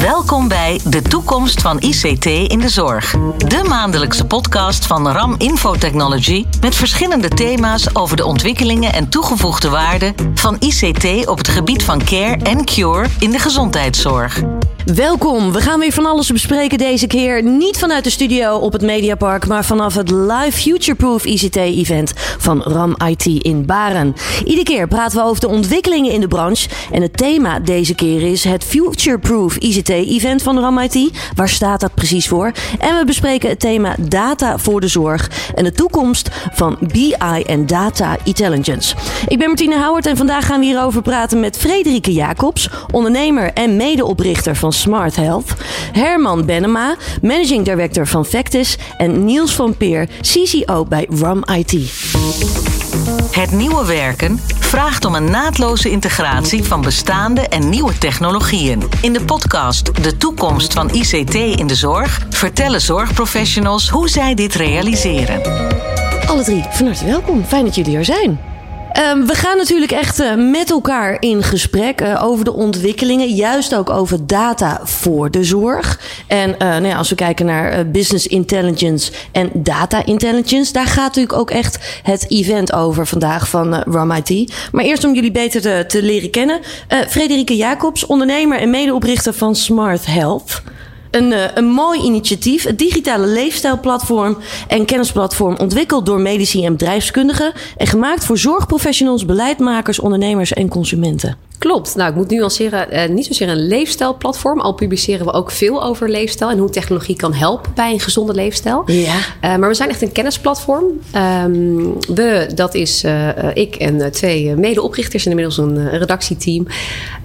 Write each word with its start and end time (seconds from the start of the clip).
Welkom 0.00 0.48
bij 0.48 0.80
De 0.84 1.02
Toekomst 1.02 1.60
van 1.60 1.80
ICT 1.80 2.26
in 2.26 2.58
de 2.58 2.68
Zorg. 2.68 3.16
De 3.36 3.64
maandelijkse 3.68 4.26
podcast 4.26 4.86
van 4.86 5.08
RAM 5.08 5.34
Infotechnology 5.38 6.46
met 6.60 6.74
verschillende 6.74 7.28
thema's 7.28 7.88
over 7.92 8.16
de 8.16 8.24
ontwikkelingen 8.24 8.92
en 8.92 9.08
toegevoegde 9.08 9.68
waarde 9.68 10.14
van 10.34 10.56
ICT 10.58 11.26
op 11.28 11.38
het 11.38 11.48
gebied 11.48 11.82
van 11.82 12.04
care 12.04 12.36
en 12.42 12.64
cure 12.64 13.06
in 13.18 13.30
de 13.30 13.38
gezondheidszorg. 13.38 14.42
Welkom. 14.84 15.52
We 15.52 15.60
gaan 15.60 15.80
weer 15.80 15.92
van 15.92 16.06
alles 16.06 16.30
bespreken 16.30 16.78
deze 16.78 17.06
keer. 17.06 17.42
Niet 17.42 17.78
vanuit 17.78 18.04
de 18.04 18.10
studio 18.10 18.56
op 18.56 18.72
het 18.72 18.82
Mediapark, 18.82 19.46
maar 19.46 19.64
vanaf 19.64 19.94
het 19.94 20.10
live 20.10 20.52
Futureproof 20.52 21.24
ICT-event 21.24 22.12
van 22.38 22.62
RAM 22.62 22.96
IT 23.06 23.26
in 23.26 23.66
Baren. 23.66 24.14
Iedere 24.44 24.62
keer 24.62 24.88
praten 24.88 25.18
we 25.18 25.24
over 25.24 25.40
de 25.40 25.48
ontwikkelingen 25.48 26.12
in 26.12 26.20
de 26.20 26.28
branche. 26.28 26.68
En 26.90 27.02
het 27.02 27.16
thema 27.16 27.58
deze 27.58 27.94
keer 27.94 28.22
is 28.30 28.44
het 28.44 28.64
Futureproof 28.64 29.56
ICT-event 29.56 30.42
van 30.42 30.58
RAM 30.58 30.78
IT. 30.78 31.10
Waar 31.34 31.48
staat 31.48 31.80
dat 31.80 31.94
precies 31.94 32.28
voor? 32.28 32.52
En 32.78 32.98
we 32.98 33.04
bespreken 33.04 33.48
het 33.48 33.60
thema 33.60 33.94
data 33.98 34.58
voor 34.58 34.80
de 34.80 34.88
zorg 34.88 35.30
en 35.54 35.64
de 35.64 35.72
toekomst 35.72 36.28
van 36.52 36.78
BI 36.92 37.42
en 37.46 37.66
data 37.66 38.16
intelligence. 38.24 38.94
Ik 39.28 39.38
ben 39.38 39.46
Martine 39.46 39.84
Howard 39.84 40.06
en 40.06 40.16
vandaag 40.16 40.46
gaan 40.46 40.60
we 40.60 40.66
hierover 40.66 41.02
praten 41.02 41.40
met 41.40 41.58
Frederike 41.58 42.12
Jacobs, 42.12 42.68
ondernemer 42.90 43.52
en 43.52 43.76
medeoprichter 43.76 44.56
van 44.56 44.69
Smart 44.72 45.16
Health, 45.16 45.54
Herman 45.92 46.46
Benema, 46.46 46.96
managing 47.22 47.64
director 47.64 48.06
van 48.06 48.24
Vectis 48.24 48.78
en 48.96 49.24
Niels 49.24 49.54
van 49.54 49.76
Peer, 49.76 50.08
CCO 50.20 50.84
bij 50.84 51.06
RAM 51.20 51.44
IT. 51.54 51.72
Het 53.30 53.52
nieuwe 53.52 53.86
werken 53.86 54.40
vraagt 54.58 55.04
om 55.04 55.14
een 55.14 55.30
naadloze 55.30 55.90
integratie 55.90 56.64
van 56.64 56.80
bestaande 56.80 57.40
en 57.40 57.68
nieuwe 57.68 57.98
technologieën. 57.98 58.82
In 59.02 59.12
de 59.12 59.24
podcast 59.24 60.02
De 60.02 60.16
toekomst 60.16 60.72
van 60.72 60.90
ICT 60.90 61.34
in 61.34 61.66
de 61.66 61.74
zorg 61.74 62.20
vertellen 62.30 62.80
zorgprofessionals 62.80 63.88
hoe 63.88 64.08
zij 64.08 64.34
dit 64.34 64.54
realiseren. 64.54 65.42
Alle 66.26 66.42
drie, 66.42 66.64
van 66.70 66.86
harte 66.86 67.04
welkom. 67.04 67.44
Fijn 67.44 67.64
dat 67.64 67.74
jullie 67.74 67.96
er 67.96 68.04
zijn. 68.04 68.40
Um, 68.98 69.26
we 69.26 69.34
gaan 69.34 69.56
natuurlijk 69.56 69.92
echt 69.92 70.20
uh, 70.20 70.34
met 70.34 70.70
elkaar 70.70 71.16
in 71.20 71.42
gesprek 71.42 72.00
uh, 72.00 72.24
over 72.24 72.44
de 72.44 72.52
ontwikkelingen. 72.52 73.28
Juist 73.28 73.74
ook 73.74 73.90
over 73.90 74.26
data 74.26 74.80
voor 74.82 75.30
de 75.30 75.44
zorg. 75.44 76.00
En 76.26 76.50
uh, 76.50 76.56
nou 76.58 76.86
ja, 76.86 76.96
als 76.96 77.08
we 77.08 77.14
kijken 77.14 77.46
naar 77.46 77.90
business 77.90 78.26
intelligence 78.26 79.12
en 79.32 79.50
data 79.54 80.04
intelligence. 80.04 80.72
Daar 80.72 80.86
gaat 80.86 81.06
natuurlijk 81.06 81.38
ook 81.38 81.50
echt 81.50 82.00
het 82.02 82.30
event 82.30 82.72
over 82.72 83.06
vandaag 83.06 83.48
van 83.48 83.74
RAM 83.74 84.10
IT. 84.10 84.52
Maar 84.72 84.84
eerst 84.84 85.04
om 85.04 85.14
jullie 85.14 85.32
beter 85.32 85.60
te, 85.60 85.84
te 85.86 86.02
leren 86.02 86.30
kennen. 86.30 86.60
Frederike 87.08 87.56
Jacobs, 87.56 88.06
ondernemer 88.06 88.58
en 88.58 88.70
medeoprichter 88.70 89.32
van 89.32 89.56
Smart 89.56 90.06
Health. 90.06 90.62
Een, 91.10 91.32
uh, 91.32 91.44
een 91.54 91.68
mooi 91.68 92.00
initiatief, 92.00 92.64
het 92.64 92.78
digitale 92.78 93.26
leefstijlplatform 93.26 94.38
en 94.68 94.84
kennisplatform 94.84 95.56
ontwikkeld 95.56 96.06
door 96.06 96.20
medici 96.20 96.64
en 96.64 96.72
bedrijfskundigen 96.72 97.52
en 97.76 97.86
gemaakt 97.86 98.24
voor 98.24 98.38
zorgprofessionals, 98.38 99.24
beleidmakers, 99.24 100.00
ondernemers 100.00 100.52
en 100.52 100.68
consumenten. 100.68 101.49
Klopt. 101.60 101.94
Nou, 101.96 102.10
ik 102.10 102.16
moet 102.16 102.30
nuanceren. 102.30 102.86
Uh, 102.92 103.14
niet 103.14 103.26
zozeer 103.26 103.48
een 103.48 103.66
leefstijlplatform. 103.66 104.60
Al 104.60 104.72
publiceren 104.72 105.26
we 105.26 105.32
ook 105.32 105.50
veel 105.50 105.84
over 105.84 106.10
leefstijl 106.10 106.50
en 106.50 106.58
hoe 106.58 106.70
technologie 106.70 107.16
kan 107.16 107.34
helpen 107.34 107.72
bij 107.74 107.92
een 107.92 108.00
gezonde 108.00 108.34
leefstijl. 108.34 108.82
Ja. 108.86 109.16
Uh, 109.16 109.56
maar 109.56 109.68
we 109.68 109.74
zijn 109.74 109.88
echt 109.88 110.02
een 110.02 110.12
kennisplatform. 110.12 110.84
Um, 111.16 111.96
we, 112.14 112.50
dat 112.54 112.74
is 112.74 113.04
uh, 113.04 113.28
ik 113.54 113.74
en 113.74 114.12
twee 114.12 114.54
medeoprichters 114.54 115.26
inmiddels 115.26 115.58
een, 115.58 115.90
redactieteam. 115.90 116.66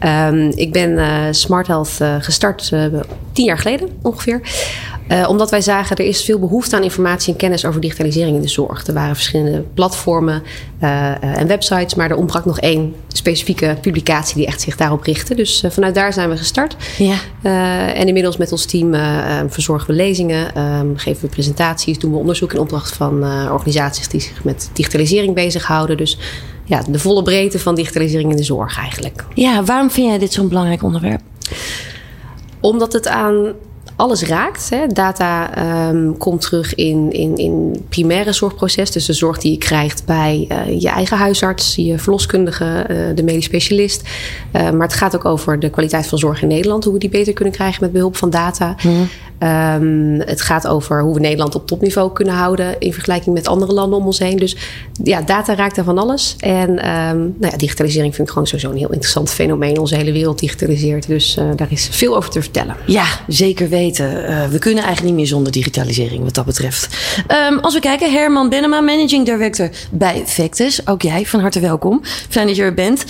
Um, 0.06 0.52
ik 0.56 0.72
ben 0.72 1.36
Smart 1.36 1.68
Health 1.68 1.98
gestart 2.20 2.72
tien 3.34 3.46
jaar 3.46 3.58
geleden 3.58 3.90
ongeveer. 4.02 4.42
Uh, 5.08 5.30
omdat 5.30 5.52
wij 5.52 5.62
zagen 5.62 5.96
er 5.96 6.06
is 6.06 6.24
veel 6.24 6.40
behoefte 6.40 6.76
aan 6.76 6.84
informatie 6.84 7.34
en 7.34 7.40
kennis 7.40 7.66
over 7.66 7.82
digitalisering 7.82 8.36
in 8.36 8.42
de 8.42 8.48
zorg. 8.48 8.88
Er 8.88 8.94
waren 8.94 9.16
verschillende 9.16 9.64
platformen 9.74 10.44
uh, 10.84 10.90
uh, 10.90 11.40
en 11.40 11.48
websites, 11.48 11.96
maar 11.96 12.10
er 12.10 12.16
ontbrak 12.16 12.46
nog 12.46 12.60
één 12.60 12.96
specifieke 13.08 13.78
publicatie 13.82 14.36
die 14.36 14.46
echt 14.46 14.62
zich 14.62 14.76
daarop 14.76 15.04
richtte. 15.04 15.36
Dus 15.36 15.64
vanuit 15.70 15.96
daar 15.96 16.14
zijn 16.14 16.30
we 16.30 16.38
gestart. 16.38 16.76
Ja. 16.98 17.18
en 17.94 18.08
inmiddels 18.08 18.38
met 18.38 18.52
ons 18.52 18.66
team 18.66 18.96
verzorgen 19.48 19.88
we 19.88 19.94
lezingen, 19.94 20.62
um, 20.62 20.98
geven 20.98 21.22
we 21.22 21.28
presentaties, 21.28 22.00
doen 22.00 22.12
we 22.12 22.18
onderzoek 22.18 22.54
in 22.54 22.60
opdracht 22.60 22.96
van 22.96 23.24
organisaties 23.52 24.08
die 24.08 24.22
zich 24.22 24.44
met 24.44 24.70
digitalisering 24.74 25.34
bezighouden. 25.34 25.98
Dus 25.98 26.18
ja, 26.64 26.84
de 26.90 27.00
volle 27.00 27.24
breedte 27.24 27.60
van 27.60 27.76
digitalisering 27.76 28.32
in 28.32 28.38
de 28.38 28.44
zorg 28.44 28.78
eigenlijk. 28.78 29.26
Ja, 29.34 29.64
waarom 29.64 29.92
vind 29.92 30.08
jij 30.08 30.18
dit 30.18 30.34
zo'n 30.34 30.48
belangrijk 30.48 30.84
onderwerp? 30.84 31.22
Omdat 32.60 32.94
het 32.94 33.08
aan 33.08 33.54
alles 33.96 34.24
raakt. 34.24 34.70
Hè. 34.70 34.88
Data 34.88 35.50
um, 35.90 36.18
komt 36.18 36.42
terug 36.42 36.76
in, 36.76 37.12
in, 37.12 37.38
in 37.38 37.86
primaire 37.90 38.34
zorgproces. 38.34 38.92
Dus 38.92 39.06
de 39.06 39.14
zorg 39.14 39.38
die 39.38 39.52
je 39.52 39.58
krijgt 39.58 40.06
bij 40.06 40.48
uh, 40.52 40.82
je 40.82 40.90
eigen 40.90 41.18
huisarts, 41.18 41.76
je 41.76 42.00
verloskundige, 42.00 42.86
uh, 42.90 43.16
de 43.16 43.24
medisch 43.24 43.46
specialist. 43.46 44.02
Uh, 44.54 44.70
maar 44.70 44.88
het 44.88 44.98
gaat 44.98 45.16
ook 45.16 45.26
over 45.26 45.60
de 45.60 45.70
kwaliteit 45.70 46.08
van 46.08 46.18
zorg 46.18 46.42
in 46.42 46.48
Nederland. 46.48 46.84
Hoe 46.84 46.94
we 46.94 47.00
die 47.00 47.10
beter 47.10 47.34
kunnen 47.34 47.54
krijgen 47.54 47.84
met 47.84 47.92
behulp 47.92 48.16
van 48.16 48.30
data. 48.30 48.76
Mm. 48.84 49.08
Um, 49.40 50.20
het 50.20 50.42
gaat 50.42 50.68
over 50.68 51.02
hoe 51.02 51.14
we 51.14 51.20
Nederland 51.20 51.56
op 51.56 51.68
topniveau 51.68 52.12
kunnen 52.12 52.34
houden 52.34 52.80
in 52.80 52.94
vergelijking 52.94 53.36
met 53.36 53.48
andere 53.48 53.74
landen 53.74 54.00
om 54.00 54.06
ons 54.06 54.20
heen. 54.20 54.38
Dus 54.38 54.56
ja, 55.04 55.22
data 55.22 55.56
raakt 55.56 55.76
daar 55.76 55.86
van 55.86 55.98
alles. 55.98 56.36
En 56.40 56.70
um, 56.70 57.36
nou 57.38 57.52
ja, 57.52 57.58
digitalisering 57.58 58.16
vind 58.16 58.28
ik 58.28 58.34
gewoon 58.34 58.48
sowieso 58.48 58.70
een 58.70 58.78
heel 58.78 58.92
interessant 58.92 59.30
fenomeen. 59.32 59.80
Onze 59.80 59.96
hele 59.96 60.12
wereld 60.12 60.40
digitaliseert. 60.40 61.08
Dus 61.08 61.38
uh, 61.38 61.50
daar 61.56 61.72
is 61.72 61.88
veel 61.92 62.16
over 62.16 62.30
te 62.30 62.42
vertellen. 62.42 62.76
Ja, 62.86 63.06
zeker 63.28 63.70
weten. 63.70 64.30
Uh, 64.30 64.46
we 64.48 64.60
kunnen 64.60 64.84
eigenlijk 64.84 65.16
niet 65.16 65.16
meer 65.16 65.34
zonder 65.34 65.52
digitalisering 65.52 66.24
wat 66.24 66.34
dat 66.34 66.46
betreft. 66.46 66.98
Um, 67.50 67.60
als 67.60 67.74
we 67.74 67.80
kijken, 67.80 68.12
Herman 68.12 68.50
Benema, 68.50 68.82
Managing 68.82 69.26
Director 69.26 69.70
bij 69.92 70.24
Vectus. 70.26 70.88
Ook 70.88 71.02
jij, 71.02 71.26
van 71.26 71.40
harte 71.40 71.60
welkom. 71.60 72.02
Fijn 72.30 72.48
dat 72.48 72.56
je 72.56 72.62
er 72.62 72.74
bent. 72.74 73.06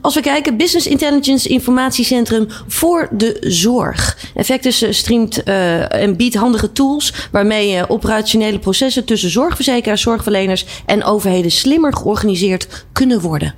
als 0.00 0.14
we 0.14 0.20
kijken, 0.20 0.56
Business 0.56 0.86
Intelligence 0.86 1.48
Informatiecentrum 1.48 2.46
voor 2.66 3.08
de 3.10 3.36
zorg. 3.40 4.18
En 4.34 4.44
Vectus 4.44 5.01
streamt 5.02 5.48
uh, 5.48 5.92
en 6.02 6.16
biedt 6.16 6.34
handige 6.34 6.72
tools 6.72 7.14
waarmee 7.30 7.68
je 7.68 7.90
operationele 7.90 8.58
processen 8.58 9.04
tussen 9.04 9.30
zorgverzekeraars, 9.30 10.00
zorgverleners 10.00 10.66
en 10.86 11.04
overheden 11.04 11.50
slimmer 11.50 11.96
georganiseerd 11.96 12.86
kunnen 12.92 13.20
worden. 13.20 13.54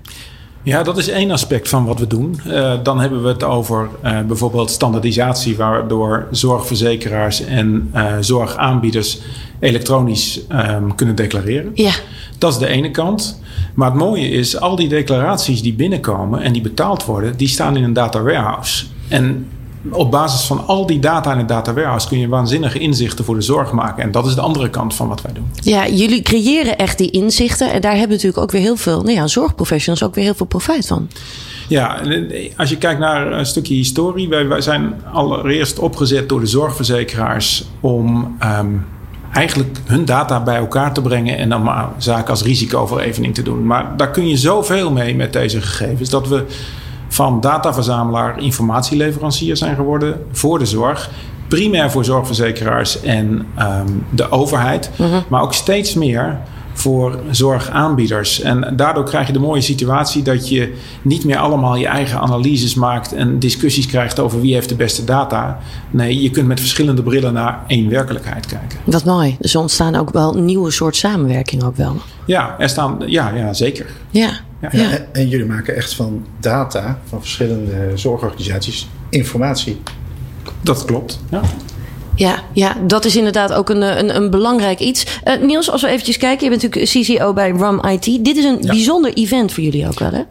Ja, 0.62 0.82
dat 0.82 0.98
is 0.98 1.08
één 1.08 1.30
aspect 1.30 1.68
van 1.68 1.84
wat 1.84 1.98
we 1.98 2.06
doen. 2.06 2.40
Uh, 2.46 2.74
dan 2.82 3.00
hebben 3.00 3.22
we 3.22 3.28
het 3.28 3.42
over 3.42 3.88
uh, 4.04 4.20
bijvoorbeeld 4.20 4.70
standaardisatie, 4.70 5.56
waardoor 5.56 6.28
zorgverzekeraars 6.30 7.40
en 7.40 7.90
uh, 7.94 8.12
zorgaanbieders 8.20 9.20
elektronisch 9.60 10.40
um, 10.52 10.94
kunnen 10.94 11.14
declareren. 11.14 11.70
Ja. 11.74 11.92
Dat 12.38 12.52
is 12.52 12.58
de 12.58 12.66
ene 12.66 12.90
kant. 12.90 13.40
Maar 13.74 13.90
het 13.90 13.98
mooie 13.98 14.28
is, 14.28 14.60
al 14.60 14.76
die 14.76 14.88
declaraties 14.88 15.62
die 15.62 15.74
binnenkomen 15.74 16.42
en 16.42 16.52
die 16.52 16.62
betaald 16.62 17.04
worden, 17.04 17.36
die 17.36 17.48
staan 17.48 17.76
in 17.76 17.84
een 17.84 17.92
data 17.92 18.22
warehouse. 18.22 18.84
En 19.08 19.48
op 19.90 20.10
basis 20.10 20.46
van 20.46 20.66
al 20.66 20.86
die 20.86 20.98
data 20.98 21.32
in 21.32 21.38
het 21.38 21.48
data 21.48 21.72
warehouse 21.72 22.08
kun 22.08 22.18
je 22.18 22.28
waanzinnige 22.28 22.78
inzichten 22.78 23.24
voor 23.24 23.34
de 23.34 23.42
zorg 23.42 23.72
maken. 23.72 24.02
En 24.02 24.10
dat 24.10 24.26
is 24.26 24.34
de 24.34 24.40
andere 24.40 24.70
kant 24.70 24.94
van 24.94 25.08
wat 25.08 25.22
wij 25.22 25.32
doen. 25.32 25.50
Ja, 25.54 25.88
jullie 25.88 26.22
creëren 26.22 26.78
echt 26.78 26.98
die 26.98 27.10
inzichten. 27.10 27.72
En 27.72 27.80
daar 27.80 27.92
hebben 27.92 28.10
natuurlijk 28.10 28.42
ook 28.42 28.50
weer 28.50 28.60
heel 28.60 28.76
veel, 28.76 29.02
nou 29.02 29.14
ja, 29.14 29.26
zorgprofessionals 29.26 30.02
ook 30.02 30.14
weer 30.14 30.24
heel 30.24 30.34
veel 30.34 30.46
profijt 30.46 30.86
van. 30.86 31.08
Ja, 31.68 32.00
als 32.56 32.70
je 32.70 32.78
kijkt 32.78 33.00
naar 33.00 33.32
een 33.32 33.46
stukje 33.46 33.74
historie. 33.74 34.28
Wij, 34.28 34.48
wij 34.48 34.60
zijn 34.60 34.94
allereerst 35.12 35.78
opgezet 35.78 36.28
door 36.28 36.40
de 36.40 36.46
zorgverzekeraars 36.46 37.64
om 37.80 38.36
um, 38.42 38.86
eigenlijk 39.32 39.78
hun 39.84 40.04
data 40.04 40.42
bij 40.42 40.56
elkaar 40.56 40.94
te 40.94 41.02
brengen 41.02 41.36
en 41.36 41.48
dan 41.48 41.62
maar 41.62 41.88
zaken 41.98 42.30
als 42.30 42.42
risicoverevening 42.42 43.34
te 43.34 43.42
doen. 43.42 43.66
Maar 43.66 43.96
daar 43.96 44.10
kun 44.10 44.28
je 44.28 44.36
zoveel 44.36 44.90
mee 44.90 45.14
met 45.14 45.32
deze 45.32 45.60
gegevens 45.60 46.10
dat 46.10 46.28
we 46.28 46.44
van 47.08 47.40
dataverzamelaar 47.40 48.42
informatieleverancier 48.42 49.56
zijn 49.56 49.74
geworden 49.74 50.24
voor 50.32 50.58
de 50.58 50.66
zorg. 50.66 51.10
Primair 51.48 51.90
voor 51.90 52.04
zorgverzekeraars 52.04 53.00
en 53.00 53.46
um, 53.58 54.06
de 54.10 54.30
overheid, 54.30 54.90
uh 55.00 55.10
-huh. 55.10 55.20
maar 55.28 55.42
ook 55.42 55.54
steeds 55.54 55.94
meer 55.94 56.38
voor 56.74 57.18
zorgaanbieders. 57.30 58.40
En 58.40 58.72
daardoor 58.76 59.04
krijg 59.04 59.26
je 59.26 59.32
de 59.32 59.38
mooie 59.38 59.60
situatie 59.60 60.22
dat 60.22 60.48
je 60.48 60.74
niet 61.02 61.24
meer 61.24 61.38
allemaal 61.38 61.76
je 61.76 61.86
eigen 61.86 62.20
analyses 62.20 62.74
maakt 62.74 63.12
en 63.12 63.38
discussies 63.38 63.86
krijgt 63.86 64.20
over 64.20 64.40
wie 64.40 64.54
heeft 64.54 64.68
de 64.68 64.74
beste 64.74 65.04
data. 65.04 65.58
Nee, 65.90 66.22
je 66.22 66.30
kunt 66.30 66.46
met 66.46 66.60
verschillende 66.60 67.02
brillen 67.02 67.32
naar 67.32 67.64
één 67.66 67.88
werkelijkheid 67.88 68.46
kijken. 68.46 68.78
Wat 68.84 69.04
mooi. 69.04 69.36
Dus 69.40 69.54
er 69.54 69.60
ontstaan 69.60 69.94
ook 69.94 70.10
wel 70.10 70.34
nieuwe 70.34 70.70
soort 70.70 70.96
samenwerking 70.96 71.64
ook 71.64 71.76
wel. 71.76 71.96
Ja, 72.26 72.54
er 72.58 72.68
staan, 72.68 72.98
ja, 73.06 73.30
ja 73.34 73.52
zeker. 73.52 73.86
Ja. 74.10 74.30
Ja, 74.72 74.82
ja. 74.82 74.90
En, 74.90 75.06
en 75.12 75.28
jullie 75.28 75.46
maken 75.46 75.76
echt 75.76 75.94
van 75.94 76.26
data 76.40 76.98
van 77.04 77.20
verschillende 77.20 77.90
zorgorganisaties 77.94 78.88
informatie. 79.08 79.80
Dat 80.60 80.84
klopt, 80.84 81.20
ja. 81.30 81.40
Ja, 82.16 82.42
ja, 82.52 82.76
dat 82.86 83.04
is 83.04 83.16
inderdaad 83.16 83.52
ook 83.52 83.68
een, 83.68 83.82
een, 83.82 84.16
een 84.16 84.30
belangrijk 84.30 84.78
iets. 84.78 85.06
Uh, 85.24 85.42
Niels, 85.42 85.70
als 85.70 85.82
we 85.82 85.88
eventjes 85.88 86.16
kijken, 86.16 86.44
je 86.44 86.58
bent 86.58 86.62
natuurlijk 86.62 87.06
CCO 87.06 87.32
bij 87.32 87.50
RAM 87.50 87.84
IT. 87.84 88.24
Dit 88.24 88.36
is 88.36 88.44
een 88.44 88.60
bijzonder 88.60 89.12
event 89.12 89.52
voor 89.52 89.62
jullie 89.62 89.86
ook 89.86 89.98
wel, 89.98 90.10
hè? 90.10 90.22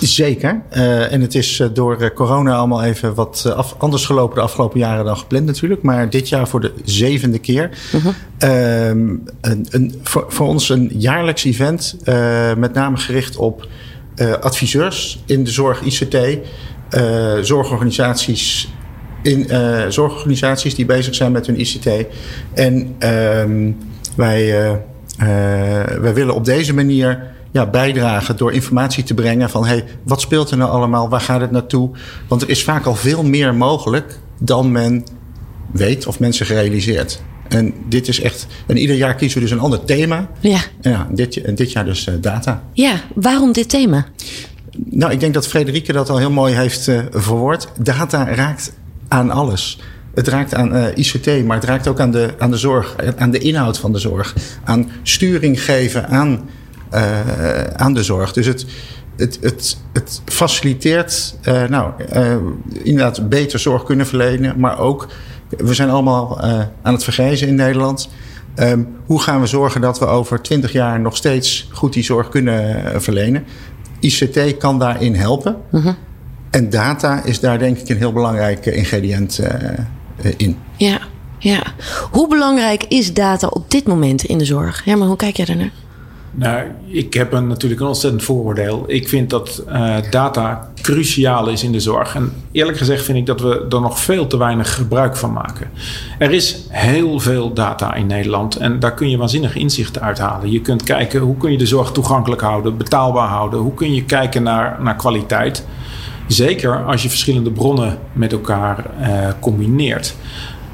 Zeker. 0.00 0.62
Uh, 0.72 1.12
en 1.12 1.20
het 1.20 1.34
is 1.34 1.62
door 1.72 2.12
corona 2.12 2.54
allemaal 2.54 2.82
even 2.82 3.14
wat 3.14 3.52
af, 3.56 3.74
anders 3.78 4.06
gelopen 4.06 4.34
de 4.34 4.40
afgelopen 4.40 4.78
jaren 4.78 5.04
dan 5.04 5.16
gepland 5.16 5.46
natuurlijk. 5.46 5.82
Maar 5.82 6.10
dit 6.10 6.28
jaar 6.28 6.48
voor 6.48 6.60
de 6.60 6.72
zevende 6.84 7.38
keer. 7.38 7.70
Uh 7.94 8.04
-huh. 8.04 8.14
een, 8.38 9.28
een, 9.70 10.00
voor, 10.02 10.24
voor, 10.28 10.46
ons 10.46 10.68
een 10.68 10.90
jaarlijks 10.96 11.44
event, 11.44 11.96
met 12.56 12.74
name 12.74 12.96
gericht 12.96 13.36
op 13.36 13.68
adviseurs 14.40 15.22
in 15.26 15.44
de 15.44 15.50
zorg 15.50 15.82
ICT. 15.82 16.16
zorgorganisaties 17.40 18.68
in 19.24 19.46
uh, 19.50 19.86
zorgorganisaties 19.88 20.74
die 20.74 20.86
bezig 20.86 21.14
zijn 21.14 21.32
met 21.32 21.46
hun 21.46 21.60
ICT. 21.60 21.88
En 22.52 22.96
uh, 22.98 23.70
wij, 24.16 24.70
uh, 24.70 24.76
wij 26.00 26.14
willen 26.14 26.34
op 26.34 26.44
deze 26.44 26.74
manier 26.74 27.32
ja, 27.50 27.66
bijdragen 27.66 28.36
door 28.36 28.52
informatie 28.52 29.04
te 29.04 29.14
brengen 29.14 29.50
van 29.50 29.66
hey, 29.66 29.84
wat 30.02 30.20
speelt 30.20 30.50
er 30.50 30.56
nou 30.56 30.70
allemaal, 30.70 31.08
waar 31.08 31.20
gaat 31.20 31.40
het 31.40 31.50
naartoe? 31.50 31.90
Want 32.28 32.42
er 32.42 32.48
is 32.48 32.64
vaak 32.64 32.86
al 32.86 32.94
veel 32.94 33.22
meer 33.22 33.54
mogelijk 33.54 34.18
dan 34.38 34.72
men 34.72 35.04
weet 35.72 36.06
of 36.06 36.18
mensen 36.18 36.46
gerealiseerd. 36.46 37.22
En 37.48 37.74
dit 37.88 38.08
is 38.08 38.20
echt. 38.20 38.46
En 38.66 38.76
ieder 38.76 38.96
jaar 38.96 39.14
kiezen 39.14 39.38
we 39.38 39.44
dus 39.44 39.54
een 39.54 39.62
ander 39.62 39.84
thema. 39.84 40.30
Ja. 40.40 40.60
ja 40.80 41.08
dit, 41.10 41.42
en 41.42 41.54
dit 41.54 41.72
jaar 41.72 41.84
dus 41.84 42.08
data. 42.20 42.62
Ja, 42.72 43.00
waarom 43.14 43.52
dit 43.52 43.68
thema? 43.68 44.06
Nou, 44.84 45.12
ik 45.12 45.20
denk 45.20 45.34
dat 45.34 45.48
Frederike 45.48 45.92
dat 45.92 46.10
al 46.10 46.18
heel 46.18 46.30
mooi 46.30 46.54
heeft 46.54 46.90
verwoord. 47.10 47.68
Data 47.78 48.34
raakt 48.34 48.72
aan 49.08 49.30
alles. 49.30 49.80
Het 50.14 50.28
raakt 50.28 50.54
aan 50.54 50.76
uh, 50.76 50.86
ICT, 50.94 51.44
maar 51.44 51.56
het 51.56 51.64
raakt 51.64 51.88
ook 51.88 52.00
aan 52.00 52.10
de, 52.10 52.34
aan 52.38 52.50
de 52.50 52.56
zorg, 52.56 52.96
aan 53.16 53.30
de 53.30 53.38
inhoud 53.38 53.78
van 53.78 53.92
de 53.92 53.98
zorg. 53.98 54.34
Aan 54.64 54.90
sturing 55.02 55.64
geven 55.64 56.08
aan, 56.08 56.48
uh, 56.94 57.64
aan 57.64 57.94
de 57.94 58.02
zorg. 58.02 58.32
Dus 58.32 58.46
het, 58.46 58.66
het, 59.16 59.38
het, 59.40 59.76
het 59.92 60.22
faciliteert, 60.24 61.36
nou, 61.68 61.92
inderdaad 62.82 63.28
beter 63.28 63.58
zorg 63.58 63.84
kunnen 63.84 64.06
verlenen. 64.06 64.60
Maar 64.60 64.78
ook, 64.78 65.08
we 65.48 65.74
zijn 65.74 65.90
allemaal 65.90 66.40
aan 66.82 66.92
het 66.92 67.04
vergrijzen 67.04 67.48
in 67.48 67.54
Nederland. 67.54 68.08
Um, 68.56 68.88
hoe 69.06 69.20
gaan 69.20 69.40
we 69.40 69.46
zorgen 69.46 69.80
dat 69.80 69.98
we 69.98 70.06
over 70.06 70.42
20 70.42 70.72
jaar 70.72 71.00
nog 71.00 71.16
steeds 71.16 71.68
goed 71.72 71.92
die 71.92 72.02
zorg 72.02 72.28
kunnen 72.28 73.02
verlenen? 73.02 73.44
ICT 74.00 74.56
kan 74.56 74.78
daarin 74.78 75.14
helpen. 75.14 75.56
-huh. 75.70 75.94
En 76.54 76.70
data 76.70 77.22
is 77.24 77.40
daar 77.40 77.58
denk 77.58 77.78
ik 77.78 77.88
een 77.88 77.96
heel 77.96 78.12
belangrijk 78.12 78.66
ingrediënt 78.66 79.40
uh, 79.40 80.30
in. 80.36 80.58
Ja, 80.76 80.98
ja. 81.38 81.62
Hoe 82.10 82.28
belangrijk 82.28 82.84
is 82.88 83.12
data 83.12 83.46
op 83.46 83.70
dit 83.70 83.86
moment 83.86 84.24
in 84.24 84.38
de 84.38 84.44
zorg? 84.44 84.84
Ja, 84.84 84.96
maar 84.96 85.08
hoe 85.08 85.16
kijk 85.16 85.36
jij 85.36 85.46
daarnaar? 85.46 85.70
Nou, 86.30 86.62
ik 86.86 87.14
heb 87.14 87.32
een, 87.32 87.46
natuurlijk 87.46 87.80
een 87.80 87.86
ontzettend 87.86 88.22
vooroordeel. 88.22 88.84
Ik 88.86 89.08
vind 89.08 89.30
dat 89.30 89.64
uh, 89.68 89.96
data 90.10 90.68
cruciaal 90.82 91.48
is 91.48 91.62
in 91.62 91.72
de 91.72 91.80
zorg. 91.80 92.14
En 92.14 92.32
eerlijk 92.52 92.78
gezegd 92.78 93.04
vind 93.04 93.18
ik 93.18 93.26
dat 93.26 93.40
we 93.40 93.66
er 93.70 93.80
nog 93.80 94.00
veel 94.00 94.26
te 94.26 94.36
weinig 94.36 94.74
gebruik 94.74 95.16
van 95.16 95.32
maken. 95.32 95.70
Er 96.18 96.32
is 96.32 96.66
heel 96.68 97.20
veel 97.20 97.52
data 97.52 97.94
in 97.94 98.06
Nederland 98.06 98.56
en 98.56 98.80
daar 98.80 98.94
kun 98.94 99.10
je 99.10 99.16
waanzinnig 99.16 99.56
inzichten 99.56 100.02
uithalen. 100.02 100.50
Je 100.50 100.60
kunt 100.60 100.82
kijken 100.82 101.20
hoe 101.20 101.36
kun 101.36 101.52
je 101.52 101.58
de 101.58 101.66
zorg 101.66 101.92
toegankelijk 101.92 102.42
houden, 102.42 102.76
betaalbaar 102.76 103.28
houden. 103.28 103.60
Hoe 103.60 103.74
kun 103.74 103.94
je 103.94 104.04
kijken 104.04 104.42
naar, 104.42 104.76
naar 104.80 104.96
kwaliteit. 104.96 105.64
Zeker 106.26 106.84
als 106.84 107.02
je 107.02 107.08
verschillende 107.08 107.50
bronnen 107.50 107.98
met 108.12 108.32
elkaar 108.32 108.86
uh, 109.00 109.28
combineert. 109.40 110.14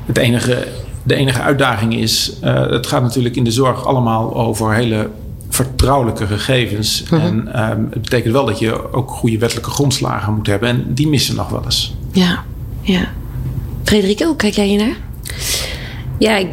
Het 0.06 0.18
enige, 0.18 0.66
de 1.02 1.14
enige 1.14 1.40
uitdaging 1.40 1.94
is, 1.94 2.32
uh, 2.44 2.70
het 2.70 2.86
gaat 2.86 3.02
natuurlijk 3.02 3.36
in 3.36 3.44
de 3.44 3.50
zorg 3.50 3.86
allemaal 3.86 4.36
over 4.36 4.74
hele 4.74 5.10
vertrouwelijke 5.48 6.26
gegevens. 6.26 7.02
Mhm. 7.02 7.14
En 7.14 7.62
um, 7.70 7.88
het 7.90 8.02
betekent 8.02 8.32
wel 8.32 8.44
dat 8.44 8.58
je 8.58 8.92
ook 8.92 9.10
goede 9.10 9.38
wettelijke 9.38 9.70
grondslagen 9.70 10.34
moet 10.34 10.46
hebben. 10.46 10.68
En 10.68 10.94
die 10.94 11.08
missen 11.08 11.36
nog 11.36 11.48
wel 11.48 11.62
eens. 11.64 11.94
Ja, 12.12 12.44
ja. 12.80 13.08
Frederike, 13.84 14.24
hoe 14.24 14.36
kijk 14.36 14.54
jij 14.54 14.66
hier 14.66 14.78
naar? 14.78 14.96
Ja, 16.20 16.36
ik 16.36 16.48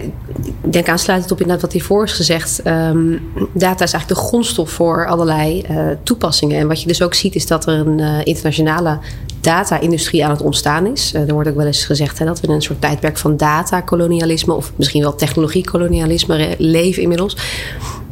denk 0.61 0.89
aansluitend 0.89 1.31
op 1.31 1.37
inderdaad 1.39 1.63
wat 1.63 1.73
hiervoor 1.73 2.03
is 2.03 2.13
gezegd. 2.13 2.61
Um, 2.65 3.31
data 3.53 3.83
is 3.83 3.93
eigenlijk 3.93 4.07
de 4.07 4.27
grondstof 4.27 4.69
voor 4.69 5.07
allerlei 5.07 5.65
uh, 5.71 5.89
toepassingen. 6.03 6.57
En 6.57 6.67
wat 6.67 6.81
je 6.81 6.87
dus 6.87 7.01
ook 7.01 7.13
ziet 7.13 7.35
is 7.35 7.47
dat 7.47 7.67
er 7.67 7.73
een 7.73 7.99
uh, 7.99 8.19
internationale 8.23 8.99
data-industrie 9.41 10.25
aan 10.25 10.31
het 10.31 10.41
ontstaan 10.41 10.85
is. 10.85 11.13
Uh, 11.13 11.27
er 11.27 11.33
wordt 11.33 11.49
ook 11.49 11.55
wel 11.55 11.65
eens 11.65 11.85
gezegd 11.85 12.19
hè, 12.19 12.25
dat 12.25 12.39
we 12.39 12.47
in 12.47 12.53
een 12.53 12.61
soort 12.61 12.81
tijdperk 12.81 13.17
van 13.17 13.37
data-kolonialisme... 13.37 14.53
of 14.53 14.71
misschien 14.75 15.01
wel 15.01 15.15
technologie-kolonialisme 15.15 16.55
leven 16.57 17.01
inmiddels. 17.01 17.37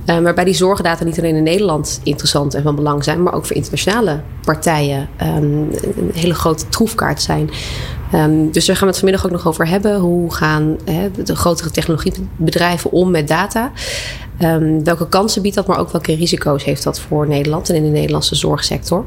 Uh, 0.06 0.20
waarbij 0.20 0.44
die 0.44 0.54
zorgdata 0.54 1.04
niet 1.04 1.20
alleen 1.20 1.36
in 1.36 1.44
Nederland 1.44 2.00
interessant 2.04 2.54
en 2.54 2.64
van 2.64 2.76
belang 2.76 3.04
zijn... 3.04 3.24
maar 3.24 3.34
ook 3.34 3.46
voor 3.46 3.56
internationale 3.56 4.22
partijen 4.42 5.10
um, 5.22 5.28
een 5.98 6.12
hele 6.14 6.34
grote 6.34 6.68
troefkaart 6.70 7.22
zijn... 7.22 7.50
Um, 8.14 8.52
dus 8.52 8.66
daar 8.66 8.76
gaan 8.76 8.88
we 8.88 8.94
het 8.94 9.00
vanmiddag 9.00 9.26
ook 9.26 9.32
nog 9.32 9.48
over 9.48 9.68
hebben. 9.68 10.00
Hoe 10.00 10.34
gaan 10.34 10.78
de 11.24 11.36
grotere 11.36 11.72
technologiebedrijven 11.72 12.92
om 12.92 13.12
met 13.12 13.28
data? 13.28 13.72
Um, 14.40 14.84
welke 14.84 15.08
kansen 15.08 15.42
biedt 15.42 15.56
dat, 15.56 15.68
maar 15.68 15.80
ook 15.80 15.92
welke 15.92 16.16
risico's 16.16 16.64
heeft 16.64 16.84
dat 16.84 17.00
voor 17.00 17.28
Nederland 17.28 17.70
en 17.70 17.76
in 17.76 17.84
de 17.84 17.90
Nederlandse 17.90 18.36
zorgsector? 18.36 19.06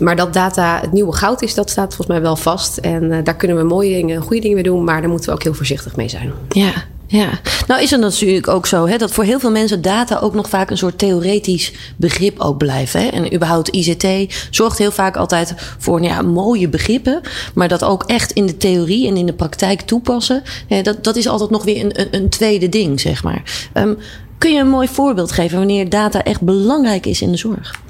Maar 0.00 0.16
dat 0.16 0.32
data 0.32 0.78
het 0.80 0.92
nieuwe 0.92 1.12
goud 1.12 1.42
is, 1.42 1.54
dat 1.54 1.70
staat 1.70 1.94
volgens 1.94 2.06
mij 2.06 2.20
wel 2.20 2.36
vast. 2.36 2.76
En 2.76 3.02
uh, 3.04 3.16
daar 3.24 3.36
kunnen 3.36 3.56
we 3.56 3.62
mooie 3.62 3.94
dingen, 3.94 4.22
goede 4.22 4.40
dingen 4.40 4.54
mee 4.54 4.64
doen, 4.64 4.84
maar 4.84 5.00
daar 5.00 5.10
moeten 5.10 5.28
we 5.28 5.34
ook 5.34 5.42
heel 5.42 5.54
voorzichtig 5.54 5.96
mee 5.96 6.08
zijn. 6.08 6.32
Ja, 6.48 6.72
ja, 7.10 7.40
nou 7.66 7.82
is 7.82 7.90
het 7.90 8.00
natuurlijk 8.00 8.48
ook 8.48 8.66
zo 8.66 8.86
hè, 8.86 8.96
dat 8.96 9.12
voor 9.12 9.24
heel 9.24 9.40
veel 9.40 9.50
mensen 9.50 9.82
data 9.82 10.18
ook 10.18 10.34
nog 10.34 10.48
vaak 10.48 10.70
een 10.70 10.78
soort 10.78 10.98
theoretisch 10.98 11.72
begrip 11.96 12.38
ook 12.40 12.58
blijft. 12.58 12.92
Hè? 12.92 13.06
En 13.06 13.34
überhaupt 13.34 13.68
ICT 13.68 14.34
zorgt 14.50 14.78
heel 14.78 14.90
vaak 14.90 15.16
altijd 15.16 15.54
voor 15.78 16.02
ja, 16.02 16.22
mooie 16.22 16.68
begrippen, 16.68 17.20
maar 17.54 17.68
dat 17.68 17.84
ook 17.84 18.02
echt 18.06 18.32
in 18.32 18.46
de 18.46 18.56
theorie 18.56 19.06
en 19.06 19.16
in 19.16 19.26
de 19.26 19.32
praktijk 19.32 19.80
toepassen, 19.80 20.42
hè, 20.66 20.82
dat, 20.82 21.04
dat 21.04 21.16
is 21.16 21.28
altijd 21.28 21.50
nog 21.50 21.64
weer 21.64 21.84
een, 21.84 22.00
een, 22.00 22.08
een 22.10 22.28
tweede 22.28 22.68
ding, 22.68 23.00
zeg 23.00 23.22
maar. 23.22 23.70
Um, 23.74 23.98
kun 24.38 24.52
je 24.52 24.60
een 24.60 24.68
mooi 24.68 24.88
voorbeeld 24.88 25.32
geven 25.32 25.58
wanneer 25.58 25.88
data 25.88 26.22
echt 26.22 26.40
belangrijk 26.40 27.06
is 27.06 27.22
in 27.22 27.30
de 27.30 27.36
zorg? 27.36 27.80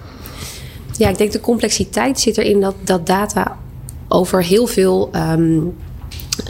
Ja, 0.97 1.09
ik 1.09 1.19
denk 1.19 1.32
de 1.32 1.41
complexiteit 1.41 2.20
zit 2.20 2.38
erin 2.38 2.61
dat, 2.61 2.75
dat 2.85 3.06
data 3.06 3.56
over 4.09 4.44
heel 4.44 4.67
veel. 4.67 5.11
Um, 5.15 5.76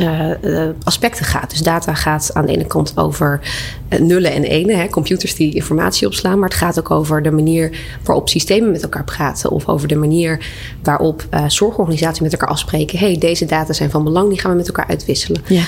uh, 0.01 0.31
uh, 0.43 0.69
aspecten 0.83 1.25
gaat. 1.25 1.51
Dus 1.51 1.63
data 1.63 1.95
gaat 1.95 2.31
aan 2.33 2.47
de 2.47 2.53
ene 2.53 2.67
kant 2.67 2.93
over 2.97 3.41
uh, 3.89 4.01
nullen 4.01 4.33
en 4.33 4.45
enen, 4.45 4.79
hè, 4.79 4.89
computers 4.89 5.35
die 5.35 5.55
informatie 5.55 6.07
opslaan, 6.07 6.39
maar 6.39 6.49
het 6.49 6.59
gaat 6.59 6.79
ook 6.79 6.91
over 6.91 7.23
de 7.23 7.31
manier 7.31 7.79
waarop 8.05 8.29
systemen 8.29 8.71
met 8.71 8.83
elkaar 8.83 9.05
praten 9.05 9.51
of 9.51 9.69
over 9.69 9.89
de 9.89 9.97
manier 9.97 10.47
waarop 10.83 11.27
zorgorganisaties 11.47 12.21
met 12.21 12.33
elkaar 12.33 12.49
afspreken: 12.49 12.99
hey, 12.99 13.19
deze 13.19 13.45
data 13.45 13.73
zijn 13.73 13.91
van 13.91 14.05
belang, 14.05 14.29
die 14.29 14.41
gaan 14.41 14.51
we 14.51 14.57
met 14.57 14.67
elkaar 14.67 14.89
uitwisselen. 14.89 15.43
Ja. 15.47 15.63